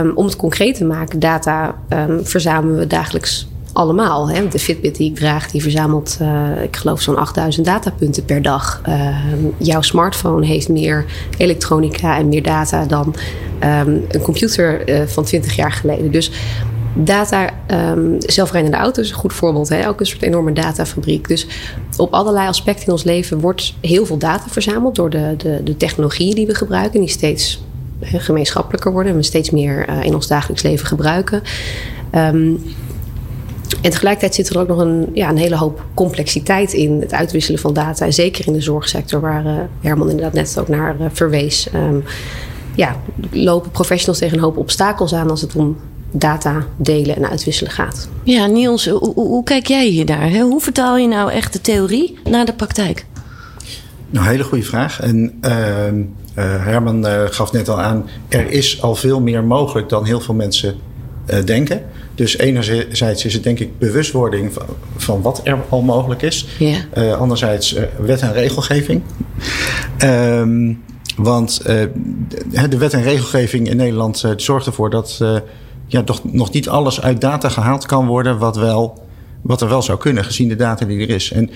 Um, 0.00 0.12
om 0.14 0.24
het 0.24 0.36
concreet 0.36 0.74
te 0.74 0.84
maken, 0.84 1.18
data 1.18 1.74
um, 1.88 2.26
verzamelen 2.26 2.78
we 2.78 2.86
dagelijks 2.86 3.46
allemaal. 3.74 4.30
Hè. 4.30 4.48
De 4.48 4.58
Fitbit 4.58 4.96
die 4.96 5.10
ik 5.10 5.16
draag, 5.16 5.50
die 5.50 5.62
verzamelt, 5.62 6.18
uh, 6.22 6.62
ik 6.62 6.76
geloof, 6.76 7.00
zo'n 7.00 7.16
8000 7.16 7.66
datapunten 7.66 8.24
per 8.24 8.42
dag. 8.42 8.82
Uh, 8.88 9.16
jouw 9.56 9.80
smartphone 9.80 10.46
heeft 10.46 10.68
meer 10.68 11.04
elektronica 11.38 12.18
en 12.18 12.28
meer 12.28 12.42
data 12.42 12.84
dan 12.84 13.14
um, 13.64 14.04
een 14.08 14.22
computer 14.22 14.88
uh, 14.88 15.06
van 15.06 15.24
20 15.24 15.56
jaar 15.56 15.72
geleden. 15.72 16.10
Dus 16.10 16.30
data, 16.94 17.50
um, 17.70 18.16
zelfrijdende 18.18 18.76
auto's 18.76 19.04
is 19.04 19.10
een 19.10 19.16
goed 19.16 19.32
voorbeeld. 19.32 19.68
Hè? 19.68 19.88
Ook 19.88 20.00
een 20.00 20.06
soort 20.06 20.22
enorme 20.22 20.52
datafabriek. 20.52 21.28
Dus 21.28 21.46
op 21.96 22.12
allerlei 22.12 22.48
aspecten 22.48 22.86
in 22.86 22.92
ons 22.92 23.04
leven 23.04 23.40
wordt 23.40 23.74
heel 23.80 24.06
veel 24.06 24.18
data 24.18 24.48
verzameld 24.48 24.94
door 24.94 25.10
de, 25.10 25.34
de, 25.36 25.60
de 25.64 25.76
technologieën 25.76 26.34
die 26.34 26.46
we 26.46 26.54
gebruiken, 26.54 27.00
die 27.00 27.08
steeds 27.08 27.62
gemeenschappelijker 28.00 28.92
worden 28.92 29.12
en 29.12 29.18
we 29.18 29.24
steeds 29.24 29.50
meer 29.50 29.88
in 30.04 30.14
ons 30.14 30.26
dagelijks 30.26 30.62
leven 30.62 30.86
gebruiken. 30.86 31.42
Um, 32.14 32.62
en 33.82 33.90
tegelijkertijd 33.90 34.34
zit 34.34 34.48
er 34.48 34.60
ook 34.60 34.68
nog 34.68 34.78
een, 34.78 35.10
ja, 35.12 35.28
een 35.28 35.36
hele 35.36 35.56
hoop 35.56 35.84
complexiteit 35.94 36.72
in 36.72 37.00
het 37.00 37.12
uitwisselen 37.12 37.60
van 37.60 37.72
data. 37.72 38.04
En 38.04 38.12
zeker 38.12 38.46
in 38.46 38.52
de 38.52 38.60
zorgsector, 38.60 39.20
waar 39.20 39.46
uh, 39.46 39.52
Herman 39.80 40.10
inderdaad 40.10 40.32
net 40.32 40.58
ook 40.58 40.68
naar 40.68 40.96
uh, 41.00 41.06
verwees. 41.12 41.68
Um, 41.74 42.04
ja, 42.74 42.96
lopen 43.30 43.70
professionals 43.70 44.18
tegen 44.18 44.36
een 44.36 44.44
hoop 44.44 44.56
obstakels 44.56 45.14
aan 45.14 45.30
als 45.30 45.40
het 45.40 45.56
om 45.56 45.76
data 46.10 46.66
delen 46.76 47.16
en 47.16 47.28
uitwisselen 47.28 47.72
gaat. 47.72 48.08
Ja, 48.22 48.46
Niels, 48.46 48.88
hoe, 48.88 49.12
hoe 49.14 49.44
kijk 49.44 49.66
jij 49.66 49.86
hier 49.86 50.04
naar? 50.04 50.30
Hè? 50.30 50.40
Hoe 50.40 50.60
vertaal 50.60 50.96
je 50.96 51.08
nou 51.08 51.30
echt 51.30 51.52
de 51.52 51.60
theorie 51.60 52.18
naar 52.24 52.44
de 52.44 52.52
praktijk? 52.52 53.06
Nou, 54.10 54.26
hele 54.26 54.44
goede 54.44 54.64
vraag. 54.64 55.00
En 55.00 55.38
uh, 55.42 55.86
uh, 55.88 56.04
Herman 56.64 57.06
uh, 57.06 57.22
gaf 57.24 57.52
net 57.52 57.68
al 57.68 57.80
aan, 57.80 58.08
er 58.28 58.50
is 58.50 58.82
al 58.82 58.94
veel 58.94 59.20
meer 59.20 59.44
mogelijk 59.44 59.88
dan 59.88 60.04
heel 60.04 60.20
veel 60.20 60.34
mensen 60.34 60.76
uh, 61.30 61.44
denken. 61.44 61.82
Dus 62.14 62.38
enerzijds 62.38 63.24
is 63.24 63.34
het 63.34 63.42
denk 63.42 63.58
ik 63.58 63.78
bewustwording 63.78 64.52
van, 64.52 64.66
van 64.96 65.22
wat 65.22 65.40
er 65.44 65.58
al 65.68 65.82
mogelijk 65.82 66.22
is. 66.22 66.46
Yeah. 66.58 66.76
Uh, 66.96 67.12
anderzijds 67.12 67.76
uh, 67.76 67.82
wet 67.98 68.20
en 68.20 68.32
regelgeving. 68.32 69.02
Um, 70.04 70.82
Want 71.16 71.60
uh, 71.66 71.82
de 72.70 72.78
wet 72.78 72.92
en 72.92 73.02
regelgeving 73.02 73.68
in 73.68 73.76
Nederland 73.76 74.22
uh, 74.26 74.32
zorgt 74.36 74.66
ervoor 74.66 74.90
dat 74.90 75.18
uh, 75.22 75.36
ja, 75.86 76.02
toch 76.02 76.32
nog 76.32 76.52
niet 76.52 76.68
alles 76.68 77.00
uit 77.00 77.20
data 77.20 77.48
gehaald 77.48 77.86
kan 77.86 78.06
worden 78.06 78.38
wat, 78.38 78.56
wel, 78.56 79.06
wat 79.42 79.60
er 79.60 79.68
wel 79.68 79.82
zou 79.82 79.98
kunnen, 79.98 80.24
gezien 80.24 80.48
de 80.48 80.56
data 80.56 80.86
die 80.86 81.00
er 81.00 81.14
is. 81.14 81.32
En, 81.32 81.50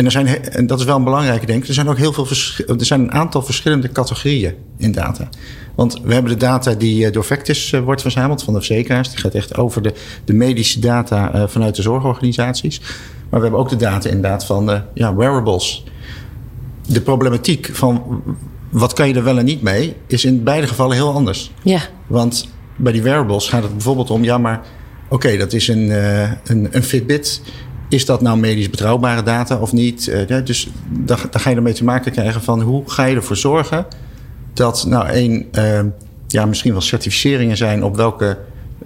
en, 0.00 0.06
er 0.06 0.12
zijn, 0.12 0.44
en 0.44 0.66
dat 0.66 0.78
is 0.78 0.84
wel 0.84 0.96
een 0.96 1.04
belangrijke, 1.04 1.46
denk 1.46 1.62
ik. 1.62 1.68
Er 1.68 1.74
zijn 1.74 1.88
ook 1.88 1.96
heel 1.96 2.12
veel 2.12 2.26
er 2.66 2.84
zijn 2.84 3.00
een 3.00 3.12
aantal 3.12 3.42
verschillende 3.42 3.92
categorieën 3.92 4.54
in 4.76 4.92
data. 4.92 5.28
Want 5.74 6.00
we 6.02 6.12
hebben 6.12 6.32
de 6.32 6.38
data 6.38 6.74
die 6.74 7.10
door 7.10 7.24
Vectis 7.24 7.70
wordt 7.84 8.02
verzameld 8.02 8.42
van 8.42 8.52
de 8.52 8.58
verzekeraars. 8.58 9.08
Die 9.08 9.18
gaat 9.18 9.34
echt 9.34 9.56
over 9.56 9.82
de, 9.82 9.94
de 10.24 10.32
medische 10.32 10.80
data 10.80 11.48
vanuit 11.48 11.74
de 11.76 11.82
zorgorganisaties. 11.82 12.80
Maar 13.30 13.40
we 13.40 13.46
hebben 13.46 13.60
ook 13.60 13.68
de 13.68 13.76
data 13.76 14.08
inderdaad 14.08 14.46
van 14.46 14.66
de 14.66 14.82
ja, 14.94 15.14
wearables. 15.14 15.84
De 16.86 17.00
problematiek 17.00 17.70
van 17.72 18.22
wat 18.70 18.92
kan 18.92 19.08
je 19.08 19.14
er 19.14 19.24
wel 19.24 19.38
en 19.38 19.44
niet 19.44 19.62
mee, 19.62 19.96
is 20.06 20.24
in 20.24 20.42
beide 20.42 20.66
gevallen 20.66 20.96
heel 20.96 21.12
anders. 21.12 21.50
Ja. 21.62 21.80
Want 22.06 22.48
bij 22.76 22.92
die 22.92 23.02
wearables 23.02 23.48
gaat 23.48 23.62
het 23.62 23.72
bijvoorbeeld 23.72 24.10
om, 24.10 24.24
ja, 24.24 24.38
maar 24.38 24.60
oké, 25.08 25.36
dat 25.36 25.52
is 25.52 25.68
een, 25.68 25.86
uh, 25.86 26.22
een, 26.22 26.68
een, 26.70 26.82
Fitbit. 26.82 27.42
Is 27.90 28.06
dat 28.06 28.20
nou 28.20 28.38
medisch 28.38 28.70
betrouwbare 28.70 29.22
data 29.22 29.56
of 29.56 29.72
niet? 29.72 30.06
Uh, 30.06 30.26
ja, 30.26 30.40
dus 30.40 30.68
daar, 30.88 31.28
ga 31.30 31.50
je 31.50 31.56
ermee 31.56 31.72
te 31.72 31.84
maken 31.84 32.12
krijgen 32.12 32.42
van 32.42 32.60
hoe 32.60 32.82
ga 32.86 33.04
je 33.04 33.16
ervoor 33.16 33.36
zorgen 33.36 33.86
dat 34.52 34.84
nou 34.86 35.08
één, 35.08 35.46
uh, 35.52 35.80
ja, 36.26 36.46
misschien 36.46 36.72
wel 36.72 36.80
certificeringen 36.80 37.56
zijn 37.56 37.84
op 37.84 37.96
welke, 37.96 38.38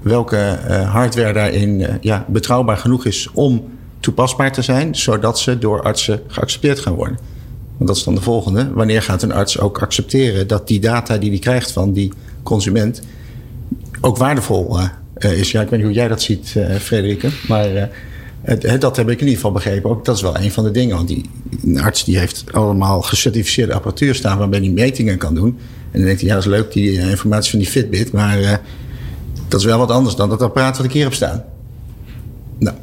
welke 0.02 0.58
hardware 0.88 1.32
daarin 1.32 1.98
ja, 2.00 2.24
betrouwbaar 2.28 2.76
genoeg 2.76 3.04
is 3.04 3.30
om 3.32 3.64
toepasbaar 4.00 4.52
te 4.52 4.62
zijn, 4.62 4.94
zodat 4.94 5.38
ze 5.38 5.58
door 5.58 5.82
artsen 5.82 6.20
geaccepteerd 6.26 6.78
gaan 6.78 6.94
worden. 6.94 7.18
Want 7.76 7.88
dat 7.88 7.96
is 7.96 8.04
dan 8.04 8.14
de 8.14 8.20
volgende. 8.20 8.72
Wanneer 8.72 9.02
gaat 9.02 9.22
een 9.22 9.32
arts 9.32 9.58
ook 9.58 9.78
accepteren 9.82 10.46
dat 10.46 10.68
die 10.68 10.80
data 10.80 11.18
die 11.18 11.30
hij 11.30 11.38
krijgt 11.38 11.72
van 11.72 11.92
die 11.92 12.12
consument 12.42 13.02
ook 14.00 14.16
waardevol 14.16 14.78
uh, 14.80 15.32
is? 15.38 15.50
Ja, 15.50 15.60
ik 15.60 15.68
weet 15.68 15.78
niet 15.78 15.88
hoe 15.88 15.96
jij 15.96 16.08
dat 16.08 16.22
ziet, 16.22 16.54
uh, 16.56 16.74
Frederike. 16.74 17.28
Maar 17.48 17.90
dat 18.78 18.96
heb 18.96 19.08
ik 19.08 19.14
in 19.14 19.20
ieder 19.20 19.34
geval 19.34 19.52
begrepen. 19.52 19.90
Ook 19.90 20.04
dat 20.04 20.16
is 20.16 20.22
wel 20.22 20.36
een 20.36 20.52
van 20.52 20.64
de 20.64 20.70
dingen. 20.70 20.96
Want 20.96 21.08
die, 21.08 21.30
een 21.64 21.80
arts 21.80 22.04
die 22.04 22.18
heeft 22.18 22.44
allemaal 22.52 23.02
gecertificeerde 23.02 23.74
apparatuur 23.74 24.14
staan 24.14 24.38
waarmee 24.38 24.60
hij 24.60 24.70
metingen 24.70 25.18
kan 25.18 25.34
doen. 25.34 25.58
En 25.90 25.98
dan 25.98 26.04
denkt 26.04 26.20
hij, 26.20 26.28
ja, 26.28 26.34
dat 26.34 26.44
is 26.44 26.50
leuk, 26.50 26.72
die 26.72 26.98
informatie 27.10 27.50
van 27.50 27.58
die 27.58 27.68
Fitbit. 27.68 28.12
Maar 28.12 28.60
dat 29.48 29.60
is 29.60 29.66
wel 29.66 29.78
wat 29.78 29.90
anders 29.90 30.16
dan 30.16 30.28
dat 30.28 30.42
apparaat 30.42 30.76
wat 30.76 30.86
ik 30.86 30.92
hier 30.92 31.04
heb 31.04 31.14
staan. 31.14 31.44
Nou, 32.58 32.76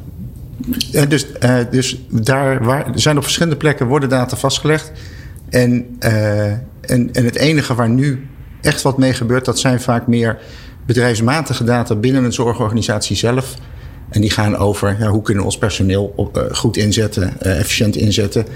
uh, 0.92 1.02
dus, 1.08 1.26
dus 1.70 2.00
daar 2.10 2.64
waar, 2.64 2.90
zijn 2.94 3.16
op 3.16 3.22
verschillende 3.22 3.56
plekken 3.56 3.86
worden 3.86 4.08
data 4.08 4.36
vastgelegd. 4.36 4.92
En, 5.48 5.86
en, 5.98 7.12
en 7.12 7.24
het 7.24 7.36
enige 7.36 7.74
waar 7.74 7.90
nu 7.90 8.26
echt 8.60 8.82
wat 8.82 8.98
mee 8.98 9.12
gebeurt, 9.12 9.44
dat 9.44 9.58
zijn 9.58 9.80
vaak 9.80 10.06
meer 10.06 10.38
bedrijfsmatige 10.86 11.64
data 11.64 11.94
binnen 11.94 12.24
een 12.24 12.32
zorgorganisatie 12.32 13.16
zelf. 13.16 13.54
En 14.12 14.20
die 14.20 14.30
gaan 14.30 14.56
over 14.56 14.96
ja, 15.00 15.08
hoe 15.08 15.22
kunnen 15.22 15.42
we 15.42 15.48
ons 15.48 15.58
personeel 15.58 16.12
op, 16.16 16.48
goed 16.52 16.76
inzetten, 16.76 17.40
efficiënt 17.40 17.96
inzetten. 17.96 18.46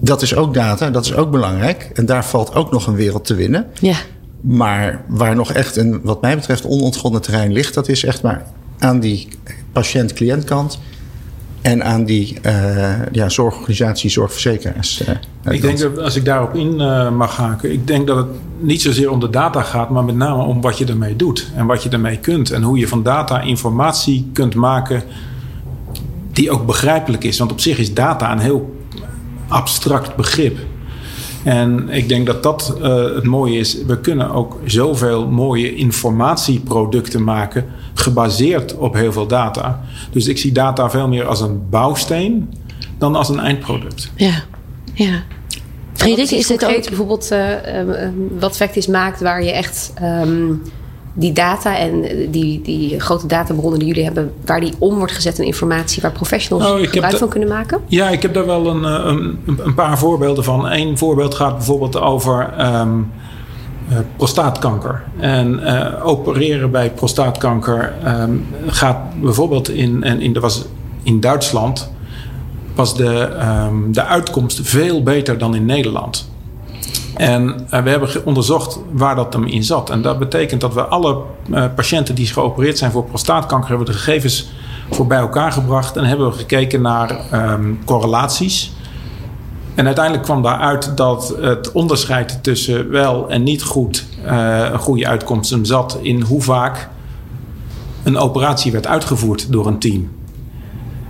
Dat 0.00 0.22
is 0.22 0.34
ook 0.34 0.54
data, 0.54 0.90
dat 0.90 1.04
is 1.04 1.14
ook 1.14 1.30
belangrijk. 1.30 1.90
En 1.94 2.06
daar 2.06 2.24
valt 2.24 2.54
ook 2.54 2.70
nog 2.70 2.86
een 2.86 2.94
wereld 2.94 3.24
te 3.24 3.34
winnen. 3.34 3.66
Ja. 3.80 3.96
Maar 4.40 5.04
waar 5.08 5.34
nog 5.34 5.52
echt 5.52 5.76
een, 5.76 6.00
wat 6.02 6.20
mij 6.20 6.36
betreft, 6.36 6.64
onontgonnen 6.64 7.22
terrein 7.22 7.52
ligt, 7.52 7.74
dat 7.74 7.88
is 7.88 8.04
echt 8.04 8.22
maar 8.22 8.46
aan 8.78 9.00
die 9.00 9.28
patiënt-cliëntkant 9.72 10.78
en 11.60 11.84
aan 11.84 12.04
die 12.04 12.38
uh, 12.46 12.90
ja, 13.12 13.28
zorgorganisatie, 13.28 14.10
zorgverzekeraars. 14.10 15.02
Uh, 15.08 15.54
ik 15.54 15.60
denk 15.60 15.78
dat 15.78 15.98
als 15.98 16.16
ik 16.16 16.24
daarop 16.24 16.54
in 16.54 16.80
uh, 16.80 17.10
mag 17.10 17.36
haken, 17.36 17.72
ik 17.72 17.86
denk 17.86 18.06
dat 18.06 18.16
het 18.16 18.26
niet 18.62 18.82
zozeer 18.82 19.10
om 19.10 19.20
de 19.20 19.30
data 19.30 19.62
gaat, 19.62 19.90
maar 19.90 20.04
met 20.04 20.14
name 20.14 20.42
om 20.42 20.60
wat 20.60 20.78
je 20.78 20.86
ermee 20.86 21.16
doet 21.16 21.50
en 21.56 21.66
wat 21.66 21.82
je 21.82 21.88
ermee 21.88 22.18
kunt. 22.18 22.50
En 22.50 22.62
hoe 22.62 22.78
je 22.78 22.88
van 22.88 23.02
data 23.02 23.40
informatie 23.40 24.30
kunt 24.32 24.54
maken 24.54 25.02
die 26.32 26.50
ook 26.50 26.66
begrijpelijk 26.66 27.24
is. 27.24 27.38
Want 27.38 27.52
op 27.52 27.60
zich 27.60 27.78
is 27.78 27.94
data 27.94 28.32
een 28.32 28.38
heel 28.38 28.80
abstract 29.48 30.16
begrip. 30.16 30.58
En 31.44 31.88
ik 31.88 32.08
denk 32.08 32.26
dat 32.26 32.42
dat 32.42 32.76
uh, 32.78 33.14
het 33.14 33.24
mooie 33.24 33.58
is. 33.58 33.84
We 33.86 34.00
kunnen 34.00 34.30
ook 34.30 34.58
zoveel 34.64 35.26
mooie 35.26 35.74
informatieproducten 35.74 37.24
maken 37.24 37.66
gebaseerd 37.94 38.76
op 38.76 38.94
heel 38.94 39.12
veel 39.12 39.26
data. 39.26 39.80
Dus 40.10 40.26
ik 40.26 40.38
zie 40.38 40.52
data 40.52 40.90
veel 40.90 41.08
meer 41.08 41.26
als 41.26 41.40
een 41.40 41.68
bouwsteen 41.70 42.54
dan 42.98 43.16
als 43.16 43.28
een 43.28 43.38
eindproduct. 43.38 44.10
Ja, 44.16 44.42
ja. 44.94 45.22
Frederik, 46.02 46.30
is 46.30 46.46
dit 46.46 46.64
ook 46.64 46.88
bijvoorbeeld 46.88 47.32
uh, 47.32 47.48
uh, 47.50 48.08
wat 48.38 48.56
Factis 48.56 48.86
maakt 48.86 49.20
waar 49.20 49.42
je 49.42 49.50
echt 49.50 49.92
um, 50.02 50.62
die 51.14 51.32
data 51.32 51.78
en 51.78 52.02
die, 52.30 52.62
die 52.62 53.00
grote 53.00 53.26
databronnen 53.26 53.78
die 53.78 53.88
jullie 53.88 54.04
hebben, 54.04 54.32
waar 54.44 54.60
die 54.60 54.74
om 54.78 54.96
wordt 54.96 55.12
gezet 55.12 55.38
in 55.38 55.44
informatie 55.44 56.02
waar 56.02 56.12
professionals 56.12 56.70
oh, 56.70 56.88
gebruik 56.88 57.16
van 57.16 57.28
kunnen 57.28 57.48
maken? 57.48 57.80
Ja, 57.86 58.08
ik 58.08 58.22
heb 58.22 58.34
daar 58.34 58.46
wel 58.46 58.66
een, 58.66 58.84
een, 58.84 59.38
een, 59.64 59.74
paar 59.74 59.98
voorbeelden 59.98 60.44
van. 60.44 60.72
Eén 60.72 60.98
voorbeeld 60.98 61.34
gaat 61.34 61.56
bijvoorbeeld 61.56 62.00
over 62.00 62.54
um, 62.60 63.10
uh, 63.90 63.98
prostaatkanker. 64.16 65.02
En 65.18 65.60
uh, 65.60 66.06
opereren 66.06 66.70
bij 66.70 66.90
prostaatkanker 66.90 67.92
um, 68.06 68.46
gaat 68.66 68.98
bijvoorbeeld 69.20 69.68
in, 69.68 70.02
en 70.02 70.20
in, 70.20 70.34
er 70.34 70.40
was 70.40 70.64
in 71.02 71.20
Duitsland 71.20 71.90
was 72.74 72.96
de, 72.96 73.28
um, 73.68 73.92
de 73.92 74.04
uitkomst 74.04 74.60
veel 74.62 75.02
beter 75.02 75.38
dan 75.38 75.54
in 75.54 75.64
Nederland. 75.64 76.30
En 77.14 77.42
uh, 77.48 77.82
we 77.82 77.90
hebben 77.90 78.08
onderzocht 78.24 78.78
waar 78.92 79.16
dat 79.16 79.32
hem 79.32 79.46
in 79.46 79.64
zat. 79.64 79.90
En 79.90 80.02
dat 80.02 80.18
betekent 80.18 80.60
dat 80.60 80.74
we 80.74 80.84
alle 80.84 81.22
uh, 81.50 81.64
patiënten 81.74 82.14
die 82.14 82.26
geopereerd 82.26 82.78
zijn 82.78 82.90
voor 82.90 83.04
prostaatkanker, 83.04 83.68
hebben 83.68 83.86
de 83.86 83.92
gegevens 83.92 84.50
voor 84.90 85.06
bij 85.06 85.18
elkaar 85.18 85.52
gebracht 85.52 85.96
en 85.96 86.04
hebben 86.04 86.30
we 86.30 86.36
gekeken 86.36 86.80
naar 86.80 87.20
um, 87.32 87.78
correlaties. 87.84 88.72
En 89.74 89.86
uiteindelijk 89.86 90.24
kwam 90.24 90.42
daaruit 90.42 90.96
dat 90.96 91.34
het 91.40 91.72
onderscheid 91.72 92.42
tussen 92.42 92.90
wel 92.90 93.28
en 93.28 93.42
niet 93.42 93.62
goed 93.62 94.04
uh, 94.24 94.68
een 94.72 94.78
goede 94.78 95.06
uitkomst 95.06 95.58
zat 95.62 95.98
in 96.02 96.20
hoe 96.20 96.42
vaak 96.42 96.88
een 98.02 98.16
operatie 98.16 98.72
werd 98.72 98.86
uitgevoerd 98.86 99.52
door 99.52 99.66
een 99.66 99.78
team. 99.78 100.10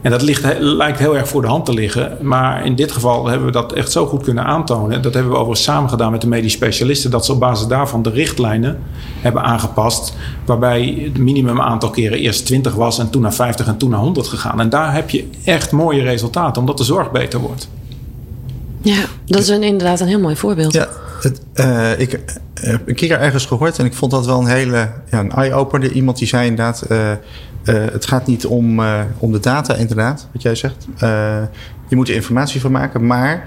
En 0.03 0.11
dat 0.11 0.23
ligt, 0.23 0.59
lijkt 0.59 0.99
heel 0.99 1.17
erg 1.17 1.29
voor 1.29 1.43
de 1.43 1.49
hand 1.49 1.65
te 1.65 1.75
liggen. 1.75 2.17
Maar 2.21 2.67
in 2.67 2.75
dit 2.75 2.93
geval 2.93 3.27
hebben 3.27 3.47
we 3.47 3.53
dat 3.53 3.73
echt 3.73 3.93
zo 3.93 4.07
goed 4.07 4.23
kunnen 4.23 4.45
aantonen. 4.45 5.03
Dat 5.03 5.15
hebben 5.15 5.33
we 5.33 5.39
overigens 5.39 5.67
samen 5.67 5.91
gedaan 5.91 6.11
met 6.11 6.21
de 6.21 6.29
medisch 6.29 6.53
specialisten. 6.53 7.11
Dat 7.11 7.25
ze 7.25 7.33
op 7.33 7.41
basis 7.41 7.67
daarvan 7.67 8.03
de 8.03 8.11
richtlijnen 8.11 8.79
hebben 9.21 9.43
aangepast. 9.43 10.15
Waarbij 10.45 11.01
het 11.05 11.19
minimum 11.19 11.61
aantal 11.61 11.91
keren 11.91 12.19
eerst 12.19 12.47
20 12.47 12.75
was 12.75 12.99
en 12.99 13.11
toen 13.11 13.23
naar 13.23 13.35
50 13.35 13.67
en 13.67 13.77
toen 13.77 13.91
naar 13.91 14.01
100 14.01 14.29
gegaan. 14.29 14.61
En 14.61 14.69
daar 14.69 14.95
heb 14.95 15.11
je 15.11 15.29
echt 15.45 15.73
mooie 15.73 16.03
resultaten, 16.03 16.61
omdat 16.61 16.79
de 16.79 16.85
zorg 16.85 17.11
beter 17.11 17.41
wordt. 17.41 17.69
Ja, 18.81 19.05
dat 19.25 19.41
is 19.41 19.49
een, 19.49 19.63
inderdaad 19.63 20.01
een 20.01 20.07
heel 20.07 20.21
mooi 20.21 20.37
voorbeeld. 20.37 20.73
Ja, 20.73 20.89
het, 21.21 21.41
uh, 21.55 21.99
ik 21.99 22.21
heb 22.61 22.89
een 22.89 22.95
keer 22.95 23.21
ergens 23.21 23.47
gehoord 23.47 23.79
en 23.79 23.85
ik 23.85 23.95
vond 23.95 24.11
dat 24.11 24.27
wel 24.27 24.41
een 24.41 24.47
hele 24.47 24.91
ja, 25.11 25.19
een 25.19 25.33
eye-opener. 25.33 25.93
Iemand 25.93 26.19
die 26.19 26.29
zei 26.29 26.47
inderdaad, 26.47 26.85
uh, 26.89 27.11
uh, 27.65 27.85
het 27.93 28.07
gaat 28.07 28.27
niet 28.27 28.47
om, 28.47 28.81
om 29.19 29.33
de 29.33 29.41
data 29.41 29.75
inderdaad, 29.75 30.29
wat 30.33 30.43
jij 30.43 30.55
zegt. 30.55 30.87
je 31.89 31.97
moet 31.97 32.09
er 32.09 32.15
informatie 32.15 32.61
van 32.61 32.71
maken, 32.71 33.07
maar 33.07 33.43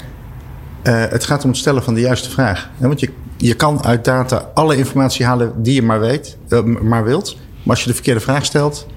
het 0.84 1.26
gaat 1.26 1.44
om 1.44 1.50
het 1.50 1.60
stellen 1.60 1.84
van 1.84 1.94
de 1.94 2.00
juiste 2.00 2.30
vraag. 2.30 2.70
want 2.78 3.00
je, 3.00 3.10
je 3.38 3.54
kan 3.54 3.84
uit 3.84 4.06
data 4.06 4.50
alle 4.54 4.78
informatie 4.78 5.26
halen 5.26 5.54
die 5.64 5.74
je 5.74 5.82
maar, 5.82 6.00
weet, 6.00 6.38
maar 6.82 7.04
wilt. 7.04 7.38
Maar 7.64 7.76
als 7.76 7.84
je 7.84 7.88
de 7.88 7.94
verkeerde 7.94 8.20
vraag 8.20 8.46
stelt, 8.46 8.88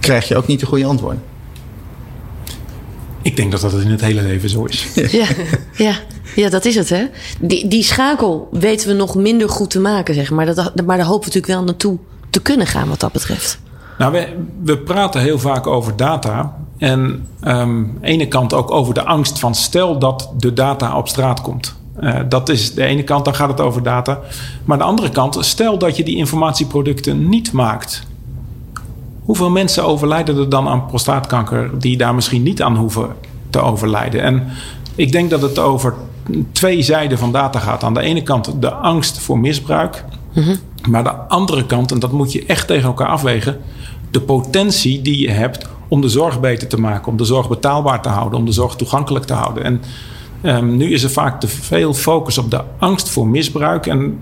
krijg 0.00 0.28
je 0.28 0.36
ook 0.36 0.46
niet 0.46 0.60
de 0.60 0.66
goede 0.66 0.84
antwoorden. 0.84 1.22
Ik 3.22 3.36
denk 3.36 3.50
dat 3.50 3.60
dat 3.60 3.72
in 3.72 3.90
het 3.90 4.00
hele 4.00 4.22
leven 4.22 4.48
zo 4.48 4.64
is. 4.64 4.86
Ja, 4.94 5.26
ja, 5.76 5.94
ja 6.34 6.48
dat 6.48 6.64
is 6.64 6.74
het, 6.74 6.88
hè? 6.88 7.06
Die, 7.40 7.68
die 7.68 7.82
schakel 7.82 8.48
weten 8.50 8.88
we 8.88 8.94
nog 8.94 9.14
minder 9.14 9.48
goed 9.48 9.70
te 9.70 9.80
maken, 9.80 10.14
zeg 10.14 10.30
maar. 10.30 10.54
Dat, 10.54 10.86
maar 10.86 10.96
daar 10.96 11.06
hopen 11.06 11.28
we 11.28 11.34
natuurlijk 11.34 11.52
wel 11.52 11.64
naartoe 11.64 11.98
te 12.30 12.42
kunnen 12.42 12.66
gaan, 12.66 12.88
wat 12.88 13.00
dat 13.00 13.12
betreft. 13.12 13.58
Nou, 14.00 14.12
we, 14.12 14.28
we 14.62 14.78
praten 14.78 15.20
heel 15.20 15.38
vaak 15.38 15.66
over 15.66 15.96
data. 15.96 16.56
En 16.78 17.00
um, 17.00 17.26
aan 17.40 17.96
de 18.00 18.06
ene 18.06 18.28
kant 18.28 18.54
ook 18.54 18.70
over 18.70 18.94
de 18.94 19.04
angst 19.04 19.38
van 19.38 19.54
stel 19.54 19.98
dat 19.98 20.30
de 20.36 20.52
data 20.52 20.96
op 20.96 21.08
straat 21.08 21.40
komt. 21.40 21.76
Uh, 22.00 22.20
dat 22.28 22.48
is 22.48 22.74
de 22.74 22.84
ene 22.84 23.02
kant, 23.02 23.24
dan 23.24 23.34
gaat 23.34 23.48
het 23.48 23.60
over 23.60 23.82
data. 23.82 24.18
Maar 24.64 24.78
de 24.78 24.84
andere 24.84 25.10
kant, 25.10 25.36
stel 25.40 25.78
dat 25.78 25.96
je 25.96 26.04
die 26.04 26.16
informatieproducten 26.16 27.28
niet 27.28 27.52
maakt. 27.52 28.06
Hoeveel 29.24 29.50
mensen 29.50 29.84
overlijden 29.84 30.38
er 30.38 30.48
dan 30.48 30.68
aan 30.68 30.86
prostaatkanker 30.86 31.78
die 31.78 31.96
daar 31.96 32.14
misschien 32.14 32.42
niet 32.42 32.62
aan 32.62 32.76
hoeven 32.76 33.08
te 33.50 33.60
overlijden? 33.60 34.22
En 34.22 34.46
ik 34.94 35.12
denk 35.12 35.30
dat 35.30 35.42
het 35.42 35.58
over 35.58 35.94
twee 36.52 36.82
zijden 36.82 37.18
van 37.18 37.32
data 37.32 37.58
gaat. 37.58 37.84
Aan 37.84 37.94
de 37.94 38.00
ene 38.00 38.22
kant 38.22 38.62
de 38.62 38.72
angst 38.72 39.18
voor 39.18 39.38
misbruik. 39.38 40.04
Mm-hmm. 40.32 40.56
Maar 40.88 41.02
de 41.02 41.12
andere 41.14 41.66
kant, 41.66 41.92
en 41.92 41.98
dat 41.98 42.12
moet 42.12 42.32
je 42.32 42.44
echt 42.46 42.66
tegen 42.66 42.88
elkaar 42.88 43.08
afwegen, 43.08 43.60
de 44.10 44.20
potentie 44.20 45.02
die 45.02 45.18
je 45.18 45.30
hebt 45.30 45.66
om 45.88 46.00
de 46.00 46.08
zorg 46.08 46.40
beter 46.40 46.68
te 46.68 46.80
maken, 46.80 47.10
om 47.12 47.16
de 47.16 47.24
zorg 47.24 47.48
betaalbaar 47.48 48.02
te 48.02 48.08
houden, 48.08 48.38
om 48.38 48.44
de 48.44 48.52
zorg 48.52 48.76
toegankelijk 48.76 49.24
te 49.24 49.32
houden. 49.34 49.64
En 49.64 49.80
Ehm, 50.42 50.76
nu 50.76 50.92
is 50.92 51.02
er 51.02 51.10
vaak 51.10 51.40
te 51.40 51.48
veel 51.48 51.94
focus 51.94 52.38
op 52.38 52.50
de 52.50 52.60
angst 52.78 53.08
voor 53.08 53.28
misbruik. 53.28 53.86
En 53.86 54.18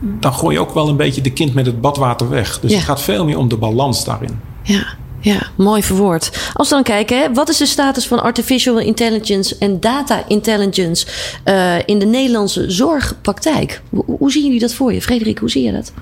dan 0.00 0.32
gooi 0.34 0.54
je 0.54 0.60
ook 0.60 0.74
wel 0.74 0.88
een 0.88 0.96
beetje 0.96 1.20
de 1.20 1.32
kind 1.32 1.54
met 1.54 1.66
het 1.66 1.80
badwater 1.80 2.28
weg. 2.28 2.60
Dus 2.60 2.70
Ja. 2.70 2.76
het 2.76 2.86
gaat 2.86 3.02
veel 3.02 3.24
meer 3.24 3.38
om 3.38 3.48
de 3.48 3.56
balans 3.56 4.04
daarin. 4.04 4.40
Ja, 4.62 4.86
ja, 5.20 5.46
mooi 5.56 5.82
verwoord. 5.82 6.50
Als 6.54 6.68
we 6.68 6.74
dan 6.74 6.84
kijken, 6.84 7.18
hè, 7.20 7.32
wat 7.32 7.48
is 7.48 7.56
de 7.56 7.66
status 7.66 8.06
van 8.06 8.22
artificial 8.22 8.78
intelligence 8.78 9.56
en 9.58 9.80
data 9.80 10.24
intelligence 10.28 11.06
eh, 11.44 11.74
in 11.86 11.98
de 11.98 12.06
Nederlandse 12.06 12.70
zorgpraktijk? 12.70 13.82
Hoe, 13.90 14.04
hoe 14.18 14.32
zien 14.32 14.44
jullie 14.44 14.60
dat 14.60 14.74
voor 14.74 14.92
je? 14.92 15.02
Frederik, 15.02 15.38
hoe 15.38 15.50
zie 15.50 15.62
je 15.64 15.72
dat? 15.72 15.92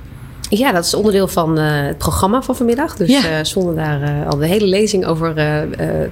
Ja, 0.50 0.72
dat 0.72 0.84
is 0.84 0.94
onderdeel 0.94 1.28
van 1.28 1.58
eh, 1.58 1.64
het 1.86 1.98
programma 1.98 2.42
van 2.42 2.56
vanmiddag. 2.56 2.96
Dus 2.96 3.08
Ja. 3.08 3.38
eh, 3.38 3.44
zonder 3.44 3.74
daar 3.74 4.02
eh, 4.02 4.28
al 4.28 4.36
de 4.38 4.46
hele 4.46 4.66
lezing 4.66 5.06
over 5.06 5.34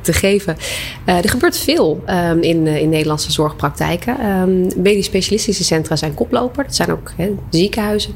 te 0.02 0.12
geven. 0.12 0.56
Er 1.04 1.28
gebeurt 1.28 1.56
veel 1.56 2.02
ehm, 2.06 2.38
in, 2.38 2.66
in 2.66 2.88
Nederlandse 2.88 3.32
zorgpraktijken. 3.32 4.18
Ehm 4.18 4.66
medisch 4.76 5.04
specialistische 5.06 5.64
centra 5.64 5.96
zijn 5.96 6.14
koploper. 6.14 6.64
Dat 6.64 6.74
zijn 6.74 6.92
ook 6.92 7.12
ziekenhuizen. 7.50 8.14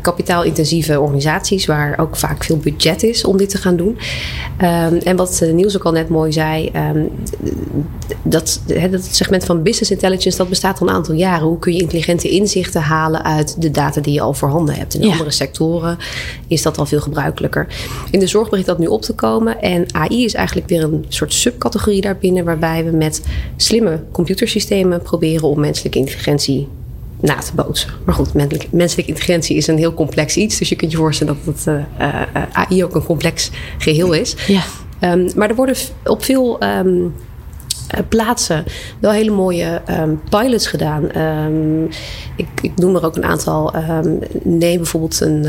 kapitaalintensieve 0.00 1.00
organisaties 1.00 1.66
waar 1.66 1.98
ook 1.98 2.16
vaak 2.16 2.44
veel 2.44 2.56
budget 2.56 3.02
is 3.02 3.24
om 3.24 3.36
dit 3.36 3.48
te 3.48 3.58
gaan 3.58 3.76
doen. 3.76 3.98
Ehm, 4.56 4.94
en 4.94 5.16
wat 5.16 5.42
Niels 5.52 5.76
ook 5.76 5.84
al 5.84 5.92
net 5.92 6.08
mooi 6.08 6.32
zei. 6.32 6.70
dat, 8.22 8.60
dat 8.90 9.04
segment 9.10 9.44
van 9.44 9.62
business 9.62 9.90
intelligence 9.90 10.38
dat 10.38 10.48
bestaat 10.48 10.80
al 10.80 10.88
een 10.88 10.94
aantal 10.94 11.14
jaren. 11.14 11.46
Hoe 11.46 11.58
kun 11.58 11.72
je 11.74 11.80
intelligente 11.80 12.28
inzichten 12.28 12.80
halen 12.80 13.24
uit 13.24 13.62
de 13.62 13.70
data 13.70 14.00
die 14.00 14.12
je 14.12 14.20
al 14.20 14.34
voorhanden 14.34 14.74
hebt? 14.74 14.96
Ja. 15.00 15.21
Andere 15.22 15.44
sectoren 15.44 15.98
is 16.46 16.62
dat 16.62 16.78
al 16.78 16.86
veel 16.86 17.00
gebruikelijker. 17.00 17.66
In 18.10 18.18
de 18.18 18.26
zorg 18.26 18.48
begint 18.48 18.66
dat 18.66 18.78
nu 18.78 18.86
op 18.86 19.02
te 19.02 19.14
komen. 19.14 19.60
En 19.60 19.94
AI 19.94 20.24
is 20.24 20.34
eigenlijk 20.34 20.68
weer 20.68 20.82
een 20.82 21.04
soort 21.08 21.32
subcategorie 21.32 22.00
daarbinnen, 22.00 22.44
waarbij 22.44 22.84
we 22.84 22.90
met 22.90 23.22
slimme 23.56 24.02
computersystemen 24.12 25.02
proberen 25.02 25.48
om 25.48 25.60
menselijke 25.60 25.98
intelligentie 25.98 26.68
na 27.20 27.34
te 27.34 27.54
bootsen. 27.54 27.90
Maar 28.04 28.14
goed, 28.14 28.34
menselijke, 28.70 29.06
intelligentie 29.06 29.56
is 29.56 29.66
een 29.66 29.78
heel 29.78 29.94
complex 29.94 30.36
iets. 30.36 30.58
Dus 30.58 30.68
je 30.68 30.76
kunt 30.76 30.90
je 30.90 30.96
voorstellen 30.96 31.36
dat 31.44 31.54
het, 31.54 31.66
eh, 31.66 32.22
eh, 32.32 32.42
AI 32.52 32.84
ook 32.84 32.94
een 32.94 33.04
complex 33.04 33.50
geheel 33.78 34.12
is. 34.12 34.34
Ja. 34.46 34.62
Ehm, 35.00 35.28
maar 35.36 35.48
er 35.48 35.54
worden 35.54 35.76
op 36.04 36.24
veel 36.24 36.58
ehm, 36.58 36.88
eh, 36.88 37.04
plaatsen 38.08 38.64
wel 39.00 39.10
hele 39.10 39.30
mooie 39.30 39.80
ehm, 39.86 40.14
pilots 40.28 40.66
gedaan. 40.66 41.10
Ehm, 41.10 41.84
ik, 42.36 42.48
ik 42.62 42.76
noem 42.76 42.96
er 42.96 43.04
ook 43.04 43.16
een 43.16 43.24
aantal. 43.24 43.74
Ehm, 43.74 44.14
neem 44.42 44.76
bijvoorbeeld 44.76 45.20
een. 45.20 45.44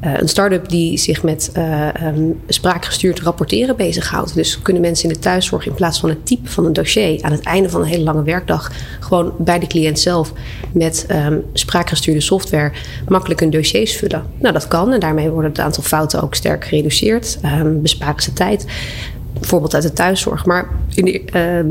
eh, 0.00 0.10
een 0.10 0.20
eh, 0.20 0.26
start-up 0.26 0.68
die 0.68 0.98
zich 0.98 1.22
met 1.22 1.50
eh, 1.52 1.94
ehm, 1.94 2.30
spraakgestuurd 2.46 3.20
rapporteren 3.20 3.76
bezighoudt. 3.76 4.34
Dus 4.34 4.62
kunnen 4.62 4.82
mensen 4.82 5.08
in 5.08 5.14
de 5.14 5.20
thuiszorg 5.20 5.66
in 5.66 5.74
plaats 5.74 6.00
van 6.00 6.08
het 6.08 6.26
type 6.26 6.48
van 6.48 6.64
een 6.64 6.72
dossier 6.72 7.22
aan 7.22 7.32
het 7.32 7.44
einde 7.44 7.70
van 7.70 7.80
een 7.80 7.86
hele 7.86 8.02
lange 8.02 8.22
werkdag 8.22 8.72
gewoon 9.00 9.32
bij 9.38 9.58
de 9.58 9.66
cliënt 9.66 9.98
zelf 9.98 10.32
met 10.72 11.06
spraakgestuurde 11.52 12.20
software 12.20 12.72
makkelijk 13.08 13.40
hun 13.40 13.50
dossiers 13.50 13.96
vullen. 13.96 14.24
Nou, 14.38 14.52
dat 14.52 14.68
kan 14.68 14.92
en 14.92 15.00
daarmee 15.00 15.30
wordt 15.30 15.48
het 15.48 15.58
aantal 15.58 15.82
fouten 15.82 16.22
ook 16.22 16.34
sterk 16.34 16.64
gereduceerd. 16.64 17.38
Besparen 17.82 18.22
ze 18.22 18.32
tijd. 18.32 18.66
Bijvoorbeeld 19.40 19.74
uit 19.74 19.82
de 19.82 19.92
thuiszorg. 19.92 20.44
Maar 20.44 20.68
in 20.94 21.04
de, 21.04 21.24
ehm, 21.24 21.66